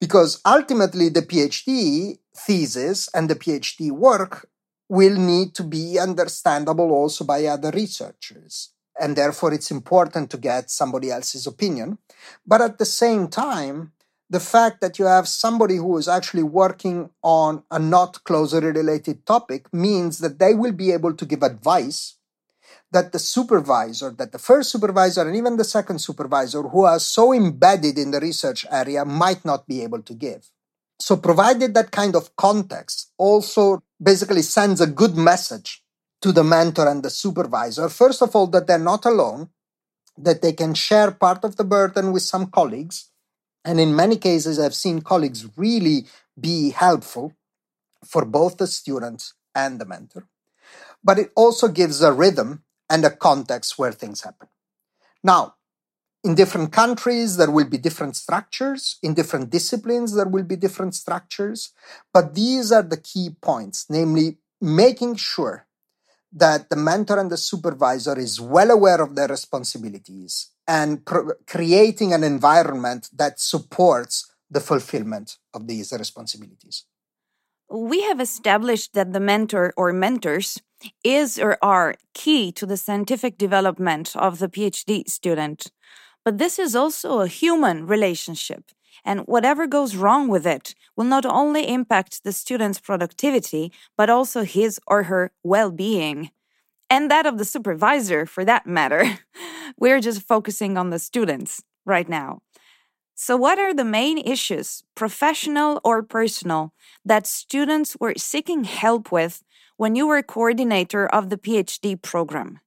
Because 0.00 0.40
ultimately, 0.44 1.08
the 1.08 1.22
PhD 1.22 2.18
thesis 2.36 3.08
and 3.14 3.30
the 3.30 3.36
PhD 3.36 3.90
work 3.90 4.48
will 4.88 5.16
need 5.16 5.54
to 5.54 5.64
be 5.64 5.98
understandable 5.98 6.90
also 6.92 7.24
by 7.24 7.46
other 7.46 7.70
researchers 7.70 8.70
and 9.00 9.16
therefore 9.16 9.52
it's 9.52 9.70
important 9.70 10.30
to 10.30 10.38
get 10.38 10.70
somebody 10.70 11.10
else's 11.10 11.46
opinion. 11.46 11.98
But 12.46 12.60
at 12.60 12.78
the 12.78 12.84
same 12.84 13.28
time, 13.28 13.92
the 14.28 14.40
fact 14.40 14.80
that 14.80 14.98
you 14.98 15.04
have 15.04 15.28
somebody 15.28 15.76
who 15.76 15.96
is 15.98 16.08
actually 16.08 16.42
working 16.42 17.10
on 17.22 17.62
a 17.70 17.78
not 17.78 18.24
closely 18.24 18.66
related 18.66 19.24
topic 19.24 19.72
means 19.72 20.18
that 20.18 20.38
they 20.38 20.52
will 20.54 20.72
be 20.72 20.90
able 20.90 21.14
to 21.14 21.24
give 21.24 21.42
advice 21.42 22.16
that 22.92 23.12
the 23.12 23.18
supervisor, 23.18 24.10
that 24.10 24.32
the 24.32 24.38
first 24.38 24.70
supervisor 24.70 25.26
and 25.26 25.36
even 25.36 25.56
the 25.56 25.64
second 25.64 26.00
supervisor 26.00 26.62
who 26.62 26.84
are 26.84 26.98
so 26.98 27.32
embedded 27.32 27.98
in 27.98 28.10
the 28.10 28.20
research 28.20 28.64
area 28.70 29.04
might 29.04 29.44
not 29.44 29.66
be 29.66 29.82
able 29.82 30.02
to 30.02 30.14
give. 30.14 30.50
So 30.98 31.16
provided 31.16 31.74
that 31.74 31.90
kind 31.90 32.16
of 32.16 32.34
context 32.36 33.12
also 33.18 33.82
basically 34.02 34.42
sends 34.42 34.80
a 34.80 34.86
good 34.86 35.16
message 35.16 35.82
to 36.22 36.32
the 36.32 36.44
mentor 36.44 36.88
and 36.88 37.02
the 37.02 37.10
supervisor. 37.10 37.88
First 37.88 38.22
of 38.22 38.34
all, 38.34 38.46
that 38.48 38.66
they're 38.66 38.78
not 38.78 39.04
alone, 39.04 39.50
that 40.16 40.42
they 40.42 40.52
can 40.52 40.74
share 40.74 41.10
part 41.10 41.44
of 41.44 41.56
the 41.56 41.64
burden 41.64 42.12
with 42.12 42.22
some 42.22 42.46
colleagues. 42.46 43.10
And 43.64 43.80
in 43.80 43.94
many 43.94 44.16
cases, 44.16 44.58
I've 44.58 44.74
seen 44.74 45.02
colleagues 45.02 45.46
really 45.56 46.06
be 46.38 46.70
helpful 46.70 47.32
for 48.04 48.24
both 48.24 48.56
the 48.56 48.66
students 48.66 49.34
and 49.54 49.80
the 49.80 49.84
mentor. 49.84 50.28
But 51.02 51.18
it 51.18 51.32
also 51.34 51.68
gives 51.68 52.02
a 52.02 52.12
rhythm 52.12 52.62
and 52.88 53.04
a 53.04 53.10
context 53.10 53.78
where 53.78 53.92
things 53.92 54.22
happen. 54.22 54.48
Now, 55.22 55.54
in 56.22 56.34
different 56.34 56.72
countries, 56.72 57.36
there 57.36 57.50
will 57.50 57.68
be 57.68 57.78
different 57.78 58.16
structures. 58.16 58.98
In 59.02 59.14
different 59.14 59.50
disciplines, 59.50 60.14
there 60.14 60.28
will 60.28 60.42
be 60.44 60.56
different 60.56 60.94
structures. 60.94 61.72
But 62.12 62.34
these 62.34 62.72
are 62.72 62.82
the 62.82 62.96
key 62.96 63.36
points, 63.40 63.86
namely 63.88 64.38
making 64.60 65.16
sure 65.16 65.65
that 66.36 66.68
the 66.68 66.76
mentor 66.76 67.18
and 67.18 67.30
the 67.30 67.36
supervisor 67.38 68.18
is 68.18 68.38
well 68.38 68.70
aware 68.70 69.00
of 69.00 69.16
their 69.16 69.28
responsibilities 69.28 70.50
and 70.68 71.02
creating 71.46 72.12
an 72.12 72.22
environment 72.22 73.08
that 73.16 73.40
supports 73.40 74.30
the 74.50 74.60
fulfillment 74.60 75.38
of 75.54 75.66
these 75.66 75.92
responsibilities. 75.92 76.84
We 77.70 78.02
have 78.02 78.20
established 78.20 78.92
that 78.92 79.14
the 79.14 79.20
mentor 79.20 79.72
or 79.76 79.92
mentors 79.92 80.60
is 81.02 81.38
or 81.38 81.56
are 81.62 81.94
key 82.12 82.52
to 82.52 82.66
the 82.66 82.76
scientific 82.76 83.38
development 83.38 84.14
of 84.14 84.38
the 84.38 84.48
PhD 84.48 85.08
student. 85.08 85.72
But 86.22 86.36
this 86.36 86.58
is 86.58 86.76
also 86.76 87.20
a 87.20 87.28
human 87.28 87.86
relationship 87.86 88.72
and 89.04 89.20
whatever 89.20 89.66
goes 89.66 89.96
wrong 89.96 90.28
with 90.28 90.46
it 90.46 90.74
will 90.96 91.04
not 91.04 91.26
only 91.26 91.68
impact 91.68 92.24
the 92.24 92.32
student's 92.32 92.80
productivity, 92.80 93.72
but 93.96 94.10
also 94.10 94.42
his 94.42 94.80
or 94.86 95.04
her 95.04 95.32
well 95.42 95.70
being. 95.70 96.30
And 96.88 97.10
that 97.10 97.26
of 97.26 97.38
the 97.38 97.44
supervisor, 97.44 98.26
for 98.26 98.44
that 98.44 98.66
matter. 98.66 99.18
We're 99.78 100.00
just 100.00 100.22
focusing 100.22 100.78
on 100.78 100.90
the 100.90 100.98
students 100.98 101.62
right 101.84 102.08
now. 102.08 102.40
So, 103.14 103.36
what 103.36 103.58
are 103.58 103.72
the 103.72 103.84
main 103.84 104.18
issues, 104.18 104.84
professional 104.94 105.80
or 105.82 106.02
personal, 106.02 106.74
that 107.04 107.26
students 107.26 107.96
were 107.98 108.14
seeking 108.16 108.64
help 108.64 109.10
with 109.10 109.42
when 109.78 109.94
you 109.96 110.06
were 110.06 110.22
coordinator 110.22 111.06
of 111.06 111.30
the 111.30 111.38
PhD 111.38 112.00
program? 112.00 112.60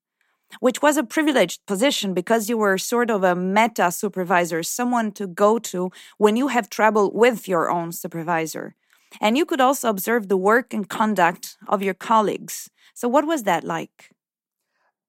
Which 0.59 0.81
was 0.81 0.97
a 0.97 1.03
privileged 1.03 1.65
position 1.65 2.13
because 2.13 2.49
you 2.49 2.57
were 2.57 2.77
sort 2.77 3.09
of 3.09 3.23
a 3.23 3.35
meta 3.35 3.91
supervisor, 3.91 4.63
someone 4.63 5.11
to 5.13 5.27
go 5.27 5.59
to 5.59 5.91
when 6.17 6.35
you 6.35 6.47
have 6.47 6.69
trouble 6.69 7.11
with 7.13 7.47
your 7.47 7.69
own 7.69 7.91
supervisor. 7.91 8.75
And 9.21 9.37
you 9.37 9.45
could 9.45 9.61
also 9.61 9.89
observe 9.89 10.27
the 10.27 10.37
work 10.37 10.73
and 10.73 10.87
conduct 10.87 11.57
of 11.67 11.81
your 11.81 11.93
colleagues. 11.93 12.69
So, 12.93 13.07
what 13.07 13.25
was 13.25 13.43
that 13.43 13.63
like? 13.63 14.11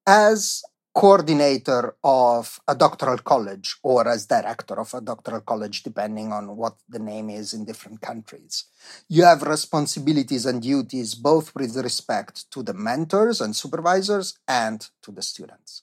As 0.06 0.62
coordinator 0.94 1.94
of 2.02 2.60
a 2.66 2.74
doctoral 2.74 3.18
college 3.18 3.76
or 3.82 4.08
as 4.08 4.26
director 4.26 4.78
of 4.78 4.92
a 4.92 5.00
doctoral 5.00 5.40
college, 5.40 5.82
depending 5.82 6.32
on 6.32 6.56
what 6.56 6.76
the 6.88 6.98
name 6.98 7.30
is 7.30 7.52
in 7.52 7.64
different 7.64 8.00
countries. 8.00 8.64
You 9.08 9.24
have 9.24 9.42
responsibilities 9.42 10.46
and 10.46 10.60
duties 10.60 11.14
both 11.14 11.54
with 11.54 11.76
respect 11.76 12.50
to 12.50 12.62
the 12.62 12.74
mentors 12.74 13.40
and 13.40 13.54
supervisors 13.54 14.38
and 14.48 14.86
to 15.02 15.12
the 15.12 15.22
students. 15.22 15.82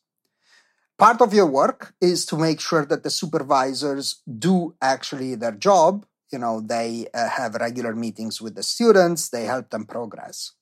Part 0.98 1.22
of 1.22 1.34
your 1.34 1.46
work 1.46 1.94
is 2.02 2.26
to 2.26 2.38
make 2.38 2.60
sure 2.60 2.86
that 2.86 3.04
the 3.04 3.12
supervisors 3.12 4.22
do 4.40 4.76
actually 4.82 5.36
their 5.36 5.52
job. 5.52 6.06
You 6.32 6.40
know, 6.40 6.60
they 6.60 7.08
uh, 7.14 7.30
have 7.30 7.56
regular 7.56 7.96
meetings 7.96 8.42
with 8.42 8.56
the 8.56 8.64
students, 8.64 9.30
they 9.30 9.46
help 9.46 9.70
them 9.70 9.86
progress. 9.86 10.54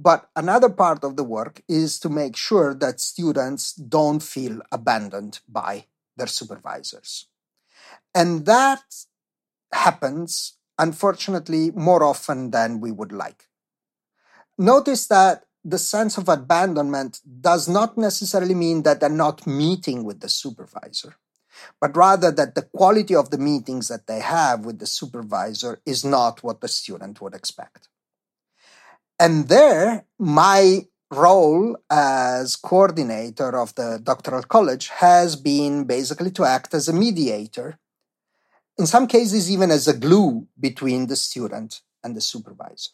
But 0.00 0.30
another 0.36 0.68
part 0.68 1.02
of 1.02 1.16
the 1.16 1.24
work 1.24 1.62
is 1.68 1.98
to 2.00 2.08
make 2.08 2.36
sure 2.36 2.72
that 2.72 3.00
students 3.00 3.72
don't 3.72 4.22
feel 4.22 4.60
abandoned 4.70 5.40
by 5.48 5.86
their 6.16 6.28
supervisors. 6.28 7.26
And 8.14 8.46
that 8.46 8.84
happens, 9.72 10.56
unfortunately, 10.78 11.72
more 11.72 12.04
often 12.04 12.52
than 12.52 12.78
we 12.80 12.92
would 12.92 13.10
like. 13.10 13.48
Notice 14.56 15.08
that 15.08 15.46
the 15.64 15.78
sense 15.78 16.16
of 16.16 16.28
abandonment 16.28 17.20
does 17.40 17.68
not 17.68 17.98
necessarily 17.98 18.54
mean 18.54 18.84
that 18.84 19.00
they're 19.00 19.08
not 19.08 19.48
meeting 19.48 20.04
with 20.04 20.20
the 20.20 20.28
supervisor, 20.28 21.16
but 21.80 21.96
rather 21.96 22.30
that 22.30 22.54
the 22.54 22.62
quality 22.62 23.16
of 23.16 23.30
the 23.30 23.38
meetings 23.38 23.88
that 23.88 24.06
they 24.06 24.20
have 24.20 24.64
with 24.64 24.78
the 24.78 24.86
supervisor 24.86 25.80
is 25.84 26.04
not 26.04 26.44
what 26.44 26.60
the 26.60 26.68
student 26.68 27.20
would 27.20 27.34
expect. 27.34 27.88
And 29.18 29.48
there, 29.48 30.04
my 30.18 30.86
role 31.10 31.76
as 31.90 32.54
coordinator 32.56 33.58
of 33.58 33.74
the 33.74 34.00
doctoral 34.02 34.42
college 34.42 34.88
has 34.88 35.36
been 35.36 35.84
basically 35.84 36.30
to 36.32 36.44
act 36.44 36.74
as 36.74 36.88
a 36.88 36.92
mediator, 36.92 37.78
in 38.78 38.86
some 38.86 39.06
cases, 39.08 39.50
even 39.50 39.70
as 39.70 39.88
a 39.88 39.96
glue 39.96 40.46
between 40.60 41.08
the 41.08 41.16
student 41.16 41.80
and 42.04 42.14
the 42.14 42.20
supervisor. 42.20 42.90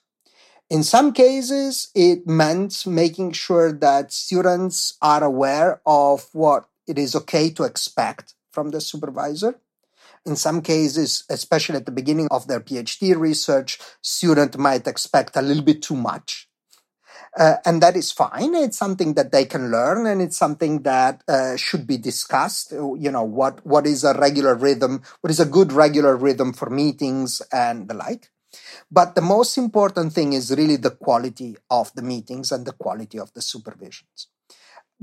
In 0.71 0.83
some 0.83 1.12
cases, 1.12 1.90
it 1.95 2.26
meant 2.26 2.87
making 2.87 3.33
sure 3.33 3.71
that 3.71 4.12
students 4.12 4.97
are 5.02 5.23
aware 5.23 5.83
of 5.85 6.28
what 6.33 6.69
it 6.87 6.99
is 6.99 7.14
okay 7.14 7.50
to 7.50 7.64
expect 7.64 8.35
from 8.50 8.71
the 8.71 8.81
supervisor 8.81 9.61
in 10.26 10.37
some 10.37 10.62
cases, 10.62 11.25
especially 11.28 11.76
at 11.76 11.87
the 11.87 11.93
beginning 11.93 12.28
of 12.31 12.47
their 12.47 12.61
PhD 12.61 13.16
research, 13.16 13.78
student 14.02 14.57
might 14.57 14.87
expect 14.87 15.37
a 15.37 15.43
little 15.43 15.62
bit 15.62 15.83
too 15.83 15.97
much. 15.97 16.49
Uh, 17.37 17.57
and 17.64 17.83
that 17.83 17.97
is 17.97 18.12
fine. 18.12 18.54
It's 18.54 18.78
something 18.78 19.14
that 19.14 19.33
they 19.33 19.45
can 19.45 19.71
learn, 19.71 20.07
and 20.07 20.23
it's 20.23 20.37
something 20.37 20.83
that 20.83 21.23
uh, 21.26 21.57
should 21.57 21.85
be 21.85 21.97
discussed. 21.97 22.71
You 22.71 23.11
know, 23.11 23.25
what 23.25 23.64
what 23.66 23.87
is 23.87 24.04
a 24.04 24.14
regular 24.14 24.54
rhythm? 24.54 25.02
What 25.21 25.33
is 25.33 25.40
a 25.40 25.47
good 25.47 25.73
regular 25.73 26.16
rhythm 26.16 26.52
for 26.52 26.71
meetings 26.71 27.43
and 27.52 27.88
the 27.88 27.95
like? 27.95 28.31
But 28.88 29.16
the 29.16 29.21
most 29.21 29.59
important 29.59 30.12
thing 30.12 30.33
is 30.33 30.54
really 30.57 30.76
the 30.76 30.93
quality 30.93 31.57
of 31.71 31.93
the 31.95 32.02
meetings 32.02 32.52
and 32.52 32.64
the 32.64 32.73
quality 32.73 33.19
of 33.19 33.33
the 33.35 33.40
supervisions. 33.40 34.28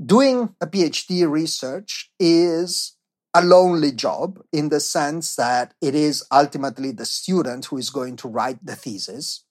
Doing 0.02 0.54
a 0.58 0.66
PhD 0.66 1.30
research 1.30 2.10
is 2.18 2.96
a 3.34 3.42
lonely 3.42 3.92
job 3.92 4.40
in 4.52 4.68
the 4.68 4.80
sense 4.80 5.36
that 5.36 5.74
it 5.80 5.94
is 5.94 6.24
ultimately 6.30 6.92
the 6.92 7.06
student 7.06 7.66
who 7.66 7.78
is 7.78 7.90
going 7.90 8.16
to 8.16 8.28
write 8.28 8.64
the 8.64 8.76
thesis, 8.76 9.44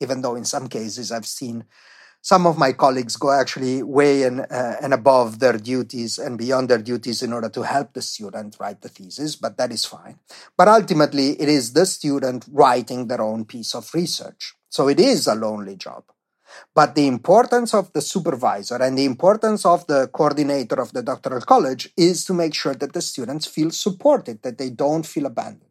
even 0.00 0.22
though 0.22 0.36
in 0.36 0.44
some 0.44 0.68
cases 0.68 1.12
I've 1.12 1.26
seen 1.26 1.64
some 2.22 2.44
of 2.44 2.58
my 2.58 2.72
colleagues 2.72 3.14
go 3.14 3.30
actually 3.30 3.84
way 3.84 4.24
and, 4.24 4.40
uh, 4.50 4.74
and 4.82 4.92
above 4.92 5.38
their 5.38 5.56
duties 5.56 6.18
and 6.18 6.36
beyond 6.36 6.68
their 6.68 6.82
duties 6.82 7.22
in 7.22 7.32
order 7.32 7.48
to 7.48 7.62
help 7.62 7.92
the 7.92 8.02
student 8.02 8.56
write 8.58 8.80
the 8.80 8.88
thesis, 8.88 9.36
but 9.36 9.56
that 9.58 9.70
is 9.70 9.84
fine. 9.84 10.18
But 10.56 10.66
ultimately, 10.66 11.40
it 11.40 11.48
is 11.48 11.72
the 11.72 11.86
student 11.86 12.44
writing 12.50 13.06
their 13.06 13.20
own 13.20 13.44
piece 13.44 13.76
of 13.76 13.94
research. 13.94 14.54
So 14.70 14.88
it 14.88 14.98
is 14.98 15.28
a 15.28 15.36
lonely 15.36 15.76
job. 15.76 16.02
But 16.74 16.94
the 16.94 17.06
importance 17.06 17.74
of 17.74 17.92
the 17.92 18.00
supervisor 18.00 18.76
and 18.76 18.96
the 18.96 19.04
importance 19.04 19.64
of 19.66 19.86
the 19.86 20.08
coordinator 20.08 20.80
of 20.80 20.92
the 20.92 21.02
doctoral 21.02 21.40
college 21.40 21.92
is 21.96 22.24
to 22.26 22.34
make 22.34 22.54
sure 22.54 22.74
that 22.74 22.92
the 22.92 23.02
students 23.02 23.46
feel 23.46 23.70
supported, 23.70 24.42
that 24.42 24.58
they 24.58 24.70
don't 24.70 25.06
feel 25.06 25.26
abandoned. 25.26 25.65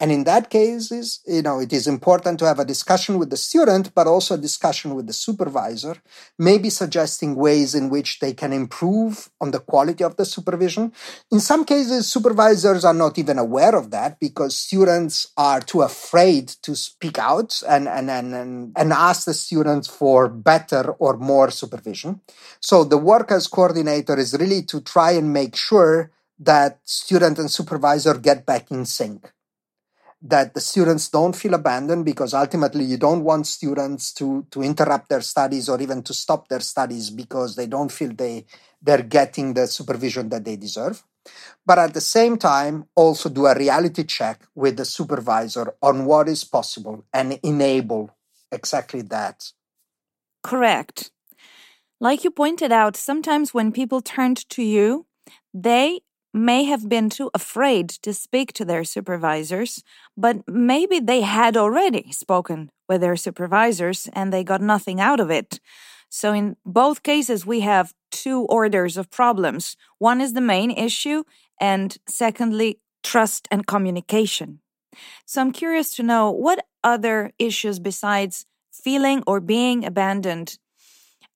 And 0.00 0.10
in 0.10 0.24
that 0.24 0.48
case, 0.48 0.90
is 0.90 1.20
you 1.26 1.42
know, 1.42 1.60
it 1.60 1.72
is 1.72 1.86
important 1.86 2.38
to 2.38 2.46
have 2.46 2.58
a 2.58 2.64
discussion 2.64 3.18
with 3.18 3.28
the 3.28 3.36
student, 3.36 3.94
but 3.94 4.06
also 4.06 4.34
a 4.34 4.38
discussion 4.38 4.94
with 4.94 5.06
the 5.06 5.12
supervisor, 5.12 5.96
maybe 6.38 6.70
suggesting 6.70 7.36
ways 7.36 7.74
in 7.74 7.90
which 7.90 8.18
they 8.20 8.32
can 8.32 8.52
improve 8.52 9.28
on 9.42 9.50
the 9.50 9.60
quality 9.60 10.02
of 10.02 10.16
the 10.16 10.24
supervision. 10.24 10.92
In 11.30 11.38
some 11.38 11.66
cases, 11.66 12.10
supervisors 12.10 12.84
are 12.84 12.94
not 12.94 13.18
even 13.18 13.38
aware 13.38 13.76
of 13.76 13.90
that 13.90 14.18
because 14.18 14.56
students 14.56 15.32
are 15.36 15.60
too 15.60 15.82
afraid 15.82 16.48
to 16.62 16.74
speak 16.74 17.18
out 17.18 17.62
and, 17.68 17.86
and, 17.86 18.10
and, 18.10 18.72
and, 18.74 18.92
ask 18.92 19.26
the 19.26 19.34
students 19.34 19.86
for 19.86 20.28
better 20.28 20.92
or 20.92 21.16
more 21.16 21.50
supervision. 21.50 22.20
So 22.60 22.84
the 22.84 22.98
work 22.98 23.30
as 23.30 23.46
coordinator 23.46 24.18
is 24.18 24.34
really 24.38 24.62
to 24.64 24.80
try 24.80 25.12
and 25.12 25.32
make 25.32 25.56
sure 25.56 26.10
that 26.38 26.80
student 26.84 27.38
and 27.38 27.50
supervisor 27.50 28.14
get 28.14 28.46
back 28.46 28.70
in 28.70 28.86
sync 28.86 29.30
that 30.22 30.52
the 30.52 30.60
students 30.60 31.08
don't 31.08 31.34
feel 31.34 31.54
abandoned 31.54 32.04
because 32.04 32.34
ultimately 32.34 32.84
you 32.84 32.98
don't 32.98 33.24
want 33.24 33.46
students 33.46 34.12
to 34.12 34.46
to 34.50 34.62
interrupt 34.62 35.08
their 35.08 35.22
studies 35.22 35.68
or 35.68 35.80
even 35.80 36.02
to 36.02 36.12
stop 36.12 36.48
their 36.48 36.60
studies 36.60 37.08
because 37.08 37.56
they 37.56 37.66
don't 37.66 37.90
feel 37.90 38.12
they 38.12 38.44
they're 38.82 39.02
getting 39.02 39.54
the 39.54 39.66
supervision 39.66 40.28
that 40.28 40.44
they 40.44 40.56
deserve. 40.56 41.02
But 41.64 41.78
at 41.78 41.94
the 41.94 42.00
same 42.00 42.36
time 42.36 42.86
also 42.94 43.28
do 43.28 43.46
a 43.46 43.56
reality 43.56 44.04
check 44.04 44.42
with 44.54 44.76
the 44.76 44.84
supervisor 44.84 45.74
on 45.82 46.04
what 46.04 46.28
is 46.28 46.44
possible 46.44 47.04
and 47.12 47.38
enable 47.42 48.14
exactly 48.52 49.02
that. 49.02 49.52
Correct. 50.42 51.10
Like 51.98 52.24
you 52.24 52.30
pointed 52.30 52.72
out 52.72 52.96
sometimes 52.96 53.54
when 53.54 53.72
people 53.72 54.02
turned 54.02 54.48
to 54.50 54.62
you 54.62 55.06
they 55.54 56.00
may 56.32 56.64
have 56.64 56.88
been 56.88 57.10
too 57.10 57.30
afraid 57.34 57.88
to 57.88 58.12
speak 58.14 58.52
to 58.54 58.64
their 58.64 58.84
supervisors, 58.84 59.82
but 60.16 60.36
maybe 60.48 61.00
they 61.00 61.22
had 61.22 61.56
already 61.56 62.12
spoken 62.12 62.70
with 62.88 63.00
their 63.00 63.16
supervisors 63.16 64.08
and 64.12 64.32
they 64.32 64.44
got 64.44 64.60
nothing 64.60 65.00
out 65.00 65.20
of 65.20 65.30
it. 65.30 65.60
So, 66.08 66.32
in 66.32 66.56
both 66.66 67.02
cases, 67.02 67.46
we 67.46 67.60
have 67.60 67.94
two 68.10 68.42
orders 68.46 68.96
of 68.96 69.10
problems. 69.10 69.76
One 69.98 70.20
is 70.20 70.32
the 70.32 70.40
main 70.40 70.72
issue, 70.72 71.22
and 71.60 71.96
secondly, 72.08 72.80
trust 73.04 73.46
and 73.50 73.66
communication. 73.66 74.60
So, 75.24 75.40
I'm 75.40 75.52
curious 75.52 75.94
to 75.96 76.02
know 76.02 76.30
what 76.30 76.66
other 76.82 77.32
issues 77.38 77.78
besides 77.78 78.44
feeling 78.72 79.22
or 79.26 79.40
being 79.40 79.84
abandoned 79.84 80.58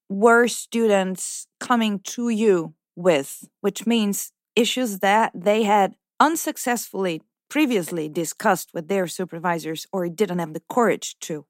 were 0.08 0.48
students 0.48 1.46
coming 1.60 2.00
to 2.00 2.28
you 2.28 2.74
with, 2.96 3.48
which 3.60 3.86
means 3.86 4.32
issues 4.56 5.00
that 5.00 5.32
they 5.34 5.64
had 5.64 5.94
unsuccessfully 6.20 7.22
previously 7.48 8.08
discussed 8.08 8.70
with 8.74 8.88
their 8.88 9.06
supervisors 9.06 9.86
or 9.92 10.08
didn't 10.08 10.38
have 10.38 10.54
the 10.54 10.62
courage 10.68 11.16
to? 11.20 11.46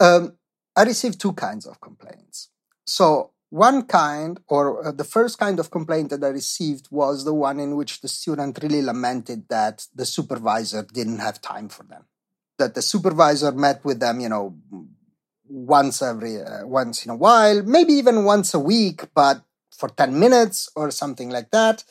Um, 0.00 0.36
I 0.76 0.84
received 0.84 1.20
two 1.20 1.32
kinds 1.32 1.66
of 1.66 1.80
complaints. 1.80 2.50
So, 2.86 3.30
one 3.50 3.82
kind, 3.82 4.40
or 4.48 4.88
uh, 4.88 4.90
the 4.90 5.04
first 5.04 5.38
kind 5.38 5.60
of 5.60 5.70
complaint 5.70 6.10
that 6.10 6.24
I 6.24 6.28
received 6.28 6.88
was 6.90 7.24
the 7.24 7.32
one 7.32 7.60
in 7.60 7.76
which 7.76 8.00
the 8.00 8.08
student 8.08 8.58
really 8.60 8.82
lamented 8.82 9.48
that 9.48 9.86
the 9.94 10.04
supervisor 10.04 10.82
didn't 10.92 11.20
have 11.20 11.40
time 11.40 11.68
for 11.68 11.84
them. 11.84 12.04
That 12.58 12.74
the 12.74 12.82
supervisor 12.82 13.52
met 13.52 13.84
with 13.84 14.00
them, 14.00 14.18
you 14.18 14.28
know, 14.28 14.56
once 15.48 16.02
every 16.02 16.40
uh, 16.40 16.66
once 16.66 17.04
in 17.04 17.10
a 17.10 17.16
while, 17.16 17.62
maybe 17.62 17.92
even 17.92 18.24
once 18.24 18.54
a 18.54 18.58
week, 18.58 19.04
but 19.14 19.42
for 19.76 19.88
10 19.88 20.18
minutes 20.18 20.68
or 20.76 20.90
something 20.90 21.30
like 21.30 21.50
that. 21.50 21.84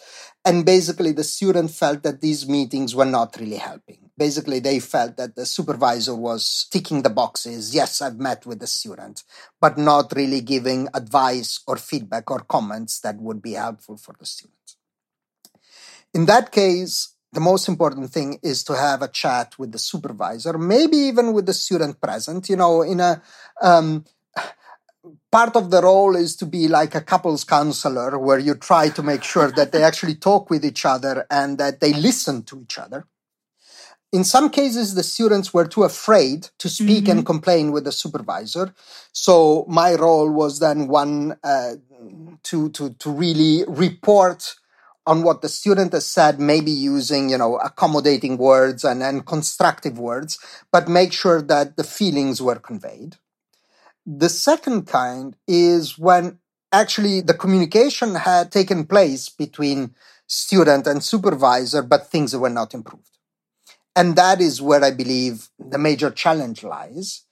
And 0.45 0.65
basically, 0.65 1.11
the 1.11 1.23
student 1.23 1.71
felt 1.71 2.03
that 2.03 2.21
these 2.21 2.47
meetings 2.47 2.95
were 2.95 3.05
not 3.05 3.37
really 3.39 3.57
helping. 3.57 4.09
Basically, 4.17 4.59
they 4.59 4.79
felt 4.79 5.17
that 5.17 5.35
the 5.35 5.45
supervisor 5.45 6.15
was 6.15 6.67
ticking 6.71 7.01
the 7.01 7.09
boxes. 7.09 7.73
Yes, 7.73 8.01
I've 8.01 8.19
met 8.19 8.45
with 8.45 8.59
the 8.59 8.67
student, 8.67 9.23
but 9.59 9.77
not 9.77 10.13
really 10.15 10.41
giving 10.41 10.87
advice 10.93 11.61
or 11.67 11.77
feedback 11.77 12.29
or 12.29 12.39
comments 12.39 12.99
that 13.01 13.17
would 13.17 13.41
be 13.41 13.53
helpful 13.53 13.97
for 13.97 14.13
the 14.19 14.25
student. 14.25 14.75
In 16.13 16.25
that 16.27 16.51
case, 16.51 17.15
the 17.31 17.39
most 17.39 17.67
important 17.67 18.11
thing 18.11 18.39
is 18.43 18.63
to 18.65 18.75
have 18.75 19.01
a 19.01 19.07
chat 19.07 19.57
with 19.57 19.71
the 19.71 19.79
supervisor, 19.79 20.57
maybe 20.57 20.97
even 20.97 21.33
with 21.33 21.47
the 21.47 21.53
student 21.53 21.99
present. 21.99 22.47
You 22.47 22.55
know, 22.55 22.83
in 22.83 22.99
a 22.99 23.21
um, 23.61 24.05
part 25.31 25.55
of 25.55 25.71
the 25.71 25.81
role 25.81 26.15
is 26.15 26.35
to 26.37 26.45
be 26.45 26.67
like 26.67 26.95
a 26.95 27.01
couples 27.01 27.43
counselor 27.43 28.17
where 28.17 28.39
you 28.39 28.55
try 28.55 28.89
to 28.89 29.03
make 29.03 29.23
sure 29.23 29.51
that 29.51 29.71
they 29.71 29.83
actually 29.83 30.15
talk 30.15 30.49
with 30.49 30.63
each 30.63 30.85
other 30.85 31.25
and 31.29 31.57
that 31.57 31.79
they 31.79 31.93
listen 31.93 32.43
to 32.43 32.61
each 32.61 32.77
other. 32.77 33.05
In 34.11 34.23
some 34.23 34.51
cases, 34.51 34.93
the 34.93 35.01
students 35.01 35.53
were 35.53 35.67
too 35.67 35.83
afraid 35.83 36.49
to 36.59 36.69
speak 36.69 37.05
mm-hmm. 37.05 37.17
and 37.17 37.25
complain 37.25 37.71
with 37.71 37.83
the 37.83 37.91
supervisor. 37.91 38.73
So 39.11 39.65
my 39.67 39.95
role 39.95 40.31
was 40.31 40.59
then 40.59 40.87
one 40.87 41.35
uh, 41.43 41.73
to, 42.43 42.69
to, 42.69 42.91
to 42.91 43.09
really 43.09 43.63
report 43.67 44.55
on 45.05 45.23
what 45.23 45.41
the 45.41 45.49
student 45.49 45.93
has 45.93 46.05
said, 46.05 46.39
maybe 46.39 46.71
using, 46.71 47.29
you 47.29 47.37
know, 47.37 47.57
accommodating 47.57 48.37
words 48.37 48.83
and, 48.85 49.03
and 49.03 49.25
constructive 49.25 49.99
words, 49.99 50.39
but 50.71 50.87
make 50.87 51.11
sure 51.11 51.41
that 51.41 51.75
the 51.75 51.83
feelings 51.83 52.41
were 52.41 52.59
conveyed. 52.59 53.17
The 54.05 54.29
second 54.29 54.87
kind 54.87 55.35
is 55.47 55.97
when 55.97 56.39
actually 56.71 57.21
the 57.21 57.33
communication 57.33 58.15
had 58.15 58.51
taken 58.51 58.85
place 58.85 59.29
between 59.29 59.95
student 60.27 60.87
and 60.87 61.03
supervisor, 61.03 61.81
but 61.81 62.07
things 62.07 62.35
were 62.35 62.49
not 62.49 62.73
improved. 62.73 63.17
And 63.95 64.15
that 64.15 64.41
is 64.41 64.61
where 64.61 64.83
I 64.83 64.91
believe 64.91 65.49
the 65.59 65.77
major 65.77 66.09
challenge 66.09 66.63
lies. 66.63 67.25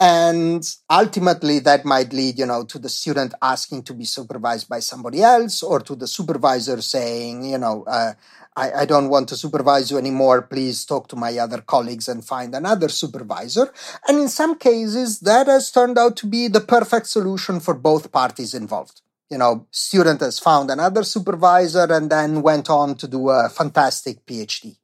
And 0.00 0.62
ultimately, 0.88 1.58
that 1.60 1.84
might 1.84 2.12
lead, 2.12 2.38
you 2.38 2.46
know, 2.46 2.64
to 2.64 2.78
the 2.78 2.88
student 2.88 3.34
asking 3.42 3.82
to 3.84 3.94
be 3.94 4.04
supervised 4.04 4.68
by 4.68 4.78
somebody 4.78 5.22
else, 5.22 5.60
or 5.62 5.80
to 5.80 5.96
the 5.96 6.06
supervisor 6.06 6.80
saying, 6.80 7.44
you 7.50 7.58
know, 7.58 7.82
uh, 7.84 8.12
I, 8.56 8.72
I 8.82 8.84
don't 8.86 9.08
want 9.08 9.28
to 9.30 9.36
supervise 9.36 9.90
you 9.90 9.98
anymore. 9.98 10.42
Please 10.42 10.84
talk 10.84 11.08
to 11.08 11.16
my 11.16 11.36
other 11.38 11.60
colleagues 11.60 12.08
and 12.08 12.24
find 12.24 12.54
another 12.54 12.88
supervisor. 12.88 13.72
And 14.06 14.18
in 14.18 14.28
some 14.28 14.56
cases, 14.56 15.18
that 15.20 15.48
has 15.48 15.72
turned 15.72 15.98
out 15.98 16.16
to 16.18 16.26
be 16.26 16.46
the 16.46 16.60
perfect 16.60 17.08
solution 17.08 17.58
for 17.58 17.74
both 17.74 18.12
parties 18.12 18.54
involved. 18.54 19.00
You 19.30 19.38
know, 19.38 19.66
student 19.70 20.20
has 20.20 20.38
found 20.38 20.70
another 20.70 21.02
supervisor 21.02 21.86
and 21.92 22.08
then 22.08 22.42
went 22.42 22.70
on 22.70 22.94
to 22.96 23.08
do 23.08 23.30
a 23.30 23.48
fantastic 23.48 24.24
PhD. 24.24 24.76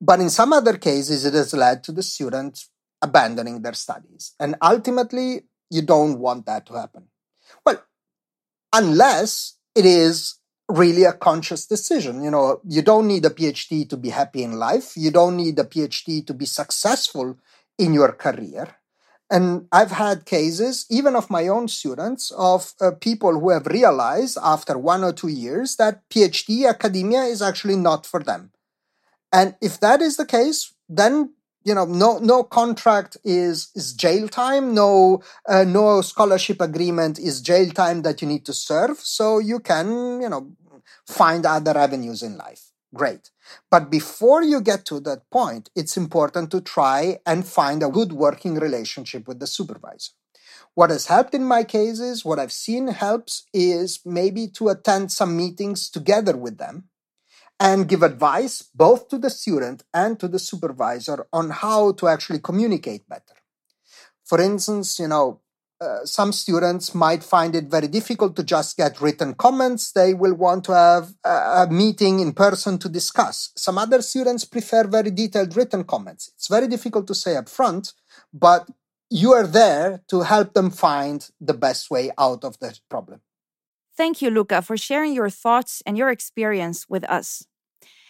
But 0.00 0.20
in 0.20 0.30
some 0.30 0.52
other 0.52 0.76
cases, 0.76 1.24
it 1.24 1.34
has 1.34 1.52
led 1.52 1.84
to 1.84 1.92
the 1.92 2.02
student 2.02 2.64
abandoning 3.02 3.62
their 3.62 3.74
studies. 3.74 4.34
And 4.38 4.56
ultimately, 4.62 5.42
you 5.70 5.82
don't 5.82 6.18
want 6.18 6.46
that 6.46 6.66
to 6.66 6.74
happen. 6.74 7.08
Well, 7.64 7.82
unless 8.72 9.56
it 9.74 9.86
is 9.86 10.40
really 10.70 11.04
a 11.04 11.12
conscious 11.12 11.66
decision. 11.66 12.22
You 12.22 12.30
know, 12.30 12.60
you 12.66 12.82
don't 12.82 13.06
need 13.06 13.24
a 13.24 13.30
PhD 13.30 13.88
to 13.88 13.96
be 13.96 14.10
happy 14.10 14.42
in 14.42 14.52
life. 14.52 14.92
You 14.96 15.10
don't 15.10 15.36
need 15.36 15.58
a 15.58 15.64
PhD 15.64 16.26
to 16.26 16.34
be 16.34 16.46
successful 16.46 17.38
in 17.78 17.94
your 17.94 18.12
career. 18.12 18.76
And 19.32 19.68
I've 19.70 19.92
had 19.92 20.26
cases, 20.26 20.86
even 20.90 21.14
of 21.14 21.30
my 21.30 21.46
own 21.46 21.68
students, 21.68 22.32
of 22.32 22.72
uh, 22.80 22.90
people 23.00 23.38
who 23.38 23.50
have 23.50 23.66
realized 23.66 24.38
after 24.42 24.76
one 24.76 25.04
or 25.04 25.12
two 25.12 25.28
years 25.28 25.76
that 25.76 26.02
PhD 26.10 26.68
academia 26.68 27.22
is 27.22 27.40
actually 27.40 27.76
not 27.76 28.06
for 28.06 28.20
them. 28.20 28.50
And 29.32 29.54
if 29.60 29.78
that 29.80 30.02
is 30.02 30.16
the 30.16 30.26
case, 30.26 30.74
then 30.88 31.34
you 31.64 31.74
know 31.74 31.84
no 31.84 32.18
no 32.18 32.42
contract 32.42 33.16
is 33.24 33.70
is 33.74 33.92
jail 33.92 34.28
time 34.28 34.74
no 34.74 35.22
uh, 35.46 35.64
no 35.64 36.00
scholarship 36.00 36.60
agreement 36.60 37.18
is 37.18 37.40
jail 37.40 37.70
time 37.70 38.02
that 38.02 38.22
you 38.22 38.28
need 38.28 38.46
to 38.46 38.52
serve 38.52 38.98
so 38.98 39.38
you 39.38 39.60
can 39.60 40.20
you 40.20 40.28
know 40.28 40.52
find 41.06 41.44
other 41.46 41.76
avenues 41.76 42.22
in 42.22 42.36
life. 42.36 42.70
Great. 42.94 43.30
But 43.70 43.90
before 43.90 44.42
you 44.42 44.60
get 44.60 44.84
to 44.86 45.00
that 45.00 45.30
point, 45.30 45.70
it's 45.76 45.96
important 45.96 46.50
to 46.50 46.60
try 46.60 47.18
and 47.24 47.46
find 47.46 47.82
a 47.82 47.88
good 47.88 48.12
working 48.12 48.54
relationship 48.56 49.28
with 49.28 49.38
the 49.38 49.46
supervisor. 49.46 50.12
What 50.74 50.90
has 50.90 51.06
helped 51.06 51.34
in 51.34 51.44
my 51.44 51.64
cases, 51.64 52.24
what 52.24 52.38
I've 52.38 52.52
seen 52.52 52.88
helps 52.88 53.44
is 53.52 54.00
maybe 54.04 54.48
to 54.48 54.68
attend 54.68 55.12
some 55.12 55.36
meetings 55.36 55.90
together 55.90 56.36
with 56.36 56.58
them 56.58 56.84
and 57.60 57.88
give 57.88 58.02
advice 58.02 58.62
both 58.74 59.08
to 59.08 59.18
the 59.18 59.28
student 59.28 59.84
and 59.92 60.18
to 60.18 60.26
the 60.26 60.38
supervisor 60.38 61.26
on 61.32 61.50
how 61.50 61.92
to 61.92 62.08
actually 62.08 62.40
communicate 62.40 63.06
better. 63.06 63.36
For 64.24 64.40
instance, 64.40 64.98
you 64.98 65.08
know, 65.08 65.42
uh, 65.80 66.04
some 66.04 66.32
students 66.32 66.94
might 66.94 67.22
find 67.22 67.54
it 67.54 67.64
very 67.64 67.88
difficult 67.88 68.36
to 68.36 68.42
just 68.42 68.76
get 68.76 69.00
written 69.00 69.34
comments. 69.34 69.92
They 69.92 70.12
will 70.14 70.34
want 70.34 70.64
to 70.64 70.74
have 70.74 71.14
a, 71.24 71.28
a 71.62 71.68
meeting 71.70 72.20
in 72.20 72.32
person 72.32 72.78
to 72.78 72.88
discuss. 72.88 73.50
Some 73.56 73.78
other 73.78 74.02
students 74.02 74.44
prefer 74.44 74.86
very 74.86 75.10
detailed 75.10 75.56
written 75.56 75.84
comments. 75.84 76.30
It's 76.34 76.48
very 76.48 76.68
difficult 76.68 77.06
to 77.08 77.14
say 77.14 77.36
up 77.36 77.48
front, 77.48 77.94
but 78.32 78.68
you 79.10 79.32
are 79.32 79.46
there 79.46 80.02
to 80.08 80.20
help 80.20 80.52
them 80.54 80.70
find 80.70 81.28
the 81.40 81.54
best 81.54 81.90
way 81.90 82.10
out 82.18 82.44
of 82.44 82.58
the 82.60 82.78
problem. 82.88 83.20
Thank 84.00 84.22
you, 84.22 84.30
Luca, 84.30 84.62
for 84.62 84.78
sharing 84.78 85.12
your 85.12 85.28
thoughts 85.28 85.82
and 85.84 85.98
your 85.98 86.08
experience 86.08 86.86
with 86.88 87.04
us. 87.04 87.44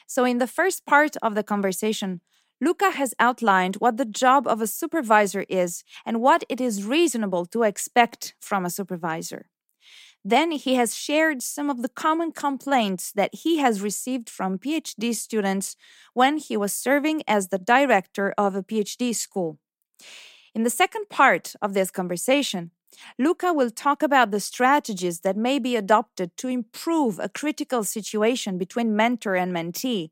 So, 0.06 0.24
in 0.24 0.38
the 0.38 0.46
first 0.46 0.86
part 0.86 1.16
of 1.20 1.34
the 1.34 1.42
conversation, 1.42 2.20
Luca 2.60 2.92
has 2.92 3.12
outlined 3.18 3.74
what 3.80 3.96
the 3.96 4.04
job 4.04 4.46
of 4.46 4.60
a 4.60 4.68
supervisor 4.68 5.44
is 5.48 5.82
and 6.06 6.20
what 6.20 6.44
it 6.48 6.60
is 6.60 6.84
reasonable 6.84 7.44
to 7.46 7.64
expect 7.64 8.34
from 8.40 8.64
a 8.64 8.70
supervisor. 8.70 9.50
Then 10.24 10.52
he 10.52 10.76
has 10.76 10.96
shared 10.96 11.42
some 11.42 11.68
of 11.68 11.82
the 11.82 11.88
common 11.88 12.30
complaints 12.30 13.10
that 13.16 13.34
he 13.34 13.58
has 13.58 13.82
received 13.82 14.30
from 14.30 14.60
PhD 14.60 15.12
students 15.12 15.74
when 16.14 16.38
he 16.38 16.56
was 16.56 16.72
serving 16.72 17.24
as 17.26 17.48
the 17.48 17.58
director 17.58 18.32
of 18.38 18.54
a 18.54 18.62
PhD 18.62 19.12
school. 19.12 19.58
In 20.54 20.62
the 20.62 20.70
second 20.70 21.08
part 21.10 21.54
of 21.60 21.74
this 21.74 21.90
conversation, 21.90 22.70
Luca 23.18 23.52
will 23.52 23.70
talk 23.70 24.02
about 24.02 24.30
the 24.30 24.40
strategies 24.40 25.20
that 25.20 25.36
may 25.36 25.58
be 25.58 25.76
adopted 25.76 26.36
to 26.36 26.48
improve 26.48 27.18
a 27.18 27.28
critical 27.28 27.84
situation 27.84 28.58
between 28.58 28.96
mentor 28.96 29.34
and 29.36 29.52
mentee. 29.52 30.10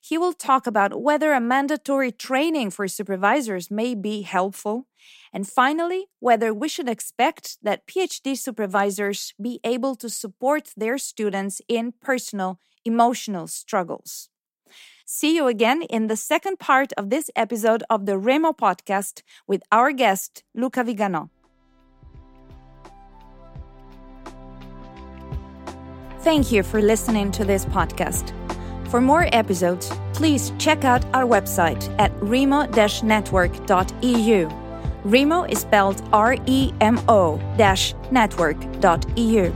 He 0.00 0.16
will 0.16 0.32
talk 0.32 0.66
about 0.66 1.00
whether 1.00 1.32
a 1.32 1.40
mandatory 1.40 2.12
training 2.12 2.70
for 2.70 2.88
supervisors 2.88 3.70
may 3.70 3.94
be 3.94 4.22
helpful. 4.22 4.86
And 5.32 5.46
finally, 5.46 6.06
whether 6.20 6.54
we 6.54 6.68
should 6.68 6.88
expect 6.88 7.58
that 7.62 7.86
PhD 7.86 8.36
supervisors 8.36 9.34
be 9.40 9.60
able 9.64 9.94
to 9.96 10.08
support 10.08 10.70
their 10.76 10.98
students 10.98 11.60
in 11.68 11.92
personal 12.00 12.60
emotional 12.84 13.46
struggles. 13.46 14.30
See 15.04 15.34
you 15.34 15.46
again 15.46 15.82
in 15.82 16.06
the 16.06 16.16
second 16.16 16.58
part 16.58 16.92
of 16.94 17.10
this 17.10 17.30
episode 17.34 17.82
of 17.88 18.06
the 18.06 18.18
Remo 18.18 18.52
podcast 18.52 19.22
with 19.46 19.62
our 19.72 19.92
guest, 19.92 20.44
Luca 20.54 20.84
Viganò. 20.84 21.30
Thank 26.28 26.52
you 26.52 26.60
for 26.62 26.82
listening 26.82 27.32
to 27.32 27.42
this 27.42 27.64
podcast. 27.64 28.34
For 28.90 29.00
more 29.00 29.30
episodes, 29.32 29.90
please 30.12 30.52
check 30.58 30.84
out 30.84 31.02
our 31.14 31.24
website 31.24 31.88
at 31.98 32.12
remo-network.eu. 32.22 34.50
Remo 35.04 35.44
is 35.44 35.60
spelled 35.60 36.02
R-E-M-O 36.12 37.40
network.eu. 38.10 39.52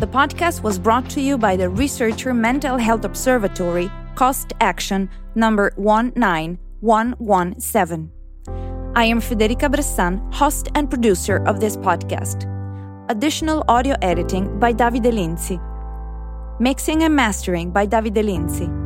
The 0.00 0.06
podcast 0.08 0.64
was 0.64 0.80
brought 0.80 1.08
to 1.10 1.20
you 1.20 1.38
by 1.38 1.54
the 1.54 1.68
Researcher 1.68 2.34
Mental 2.34 2.76
Health 2.76 3.04
Observatory 3.04 3.88
Cost 4.16 4.52
Action 4.60 5.08
number 5.36 5.72
19117. 5.76 8.10
I 8.96 9.04
am 9.04 9.20
Federica 9.20 9.72
Bressan, 9.72 10.34
host 10.34 10.70
and 10.74 10.90
producer 10.90 11.36
of 11.46 11.60
this 11.60 11.76
podcast. 11.76 12.52
Additional 13.10 13.64
audio 13.68 13.94
editing 14.02 14.58
by 14.58 14.72
Davide 14.72 15.12
Lindsay. 15.12 15.60
Mixing 16.60 17.04
and 17.04 17.14
mastering 17.14 17.70
by 17.70 17.86
Davide 17.86 18.24
Lindsay. 18.24 18.77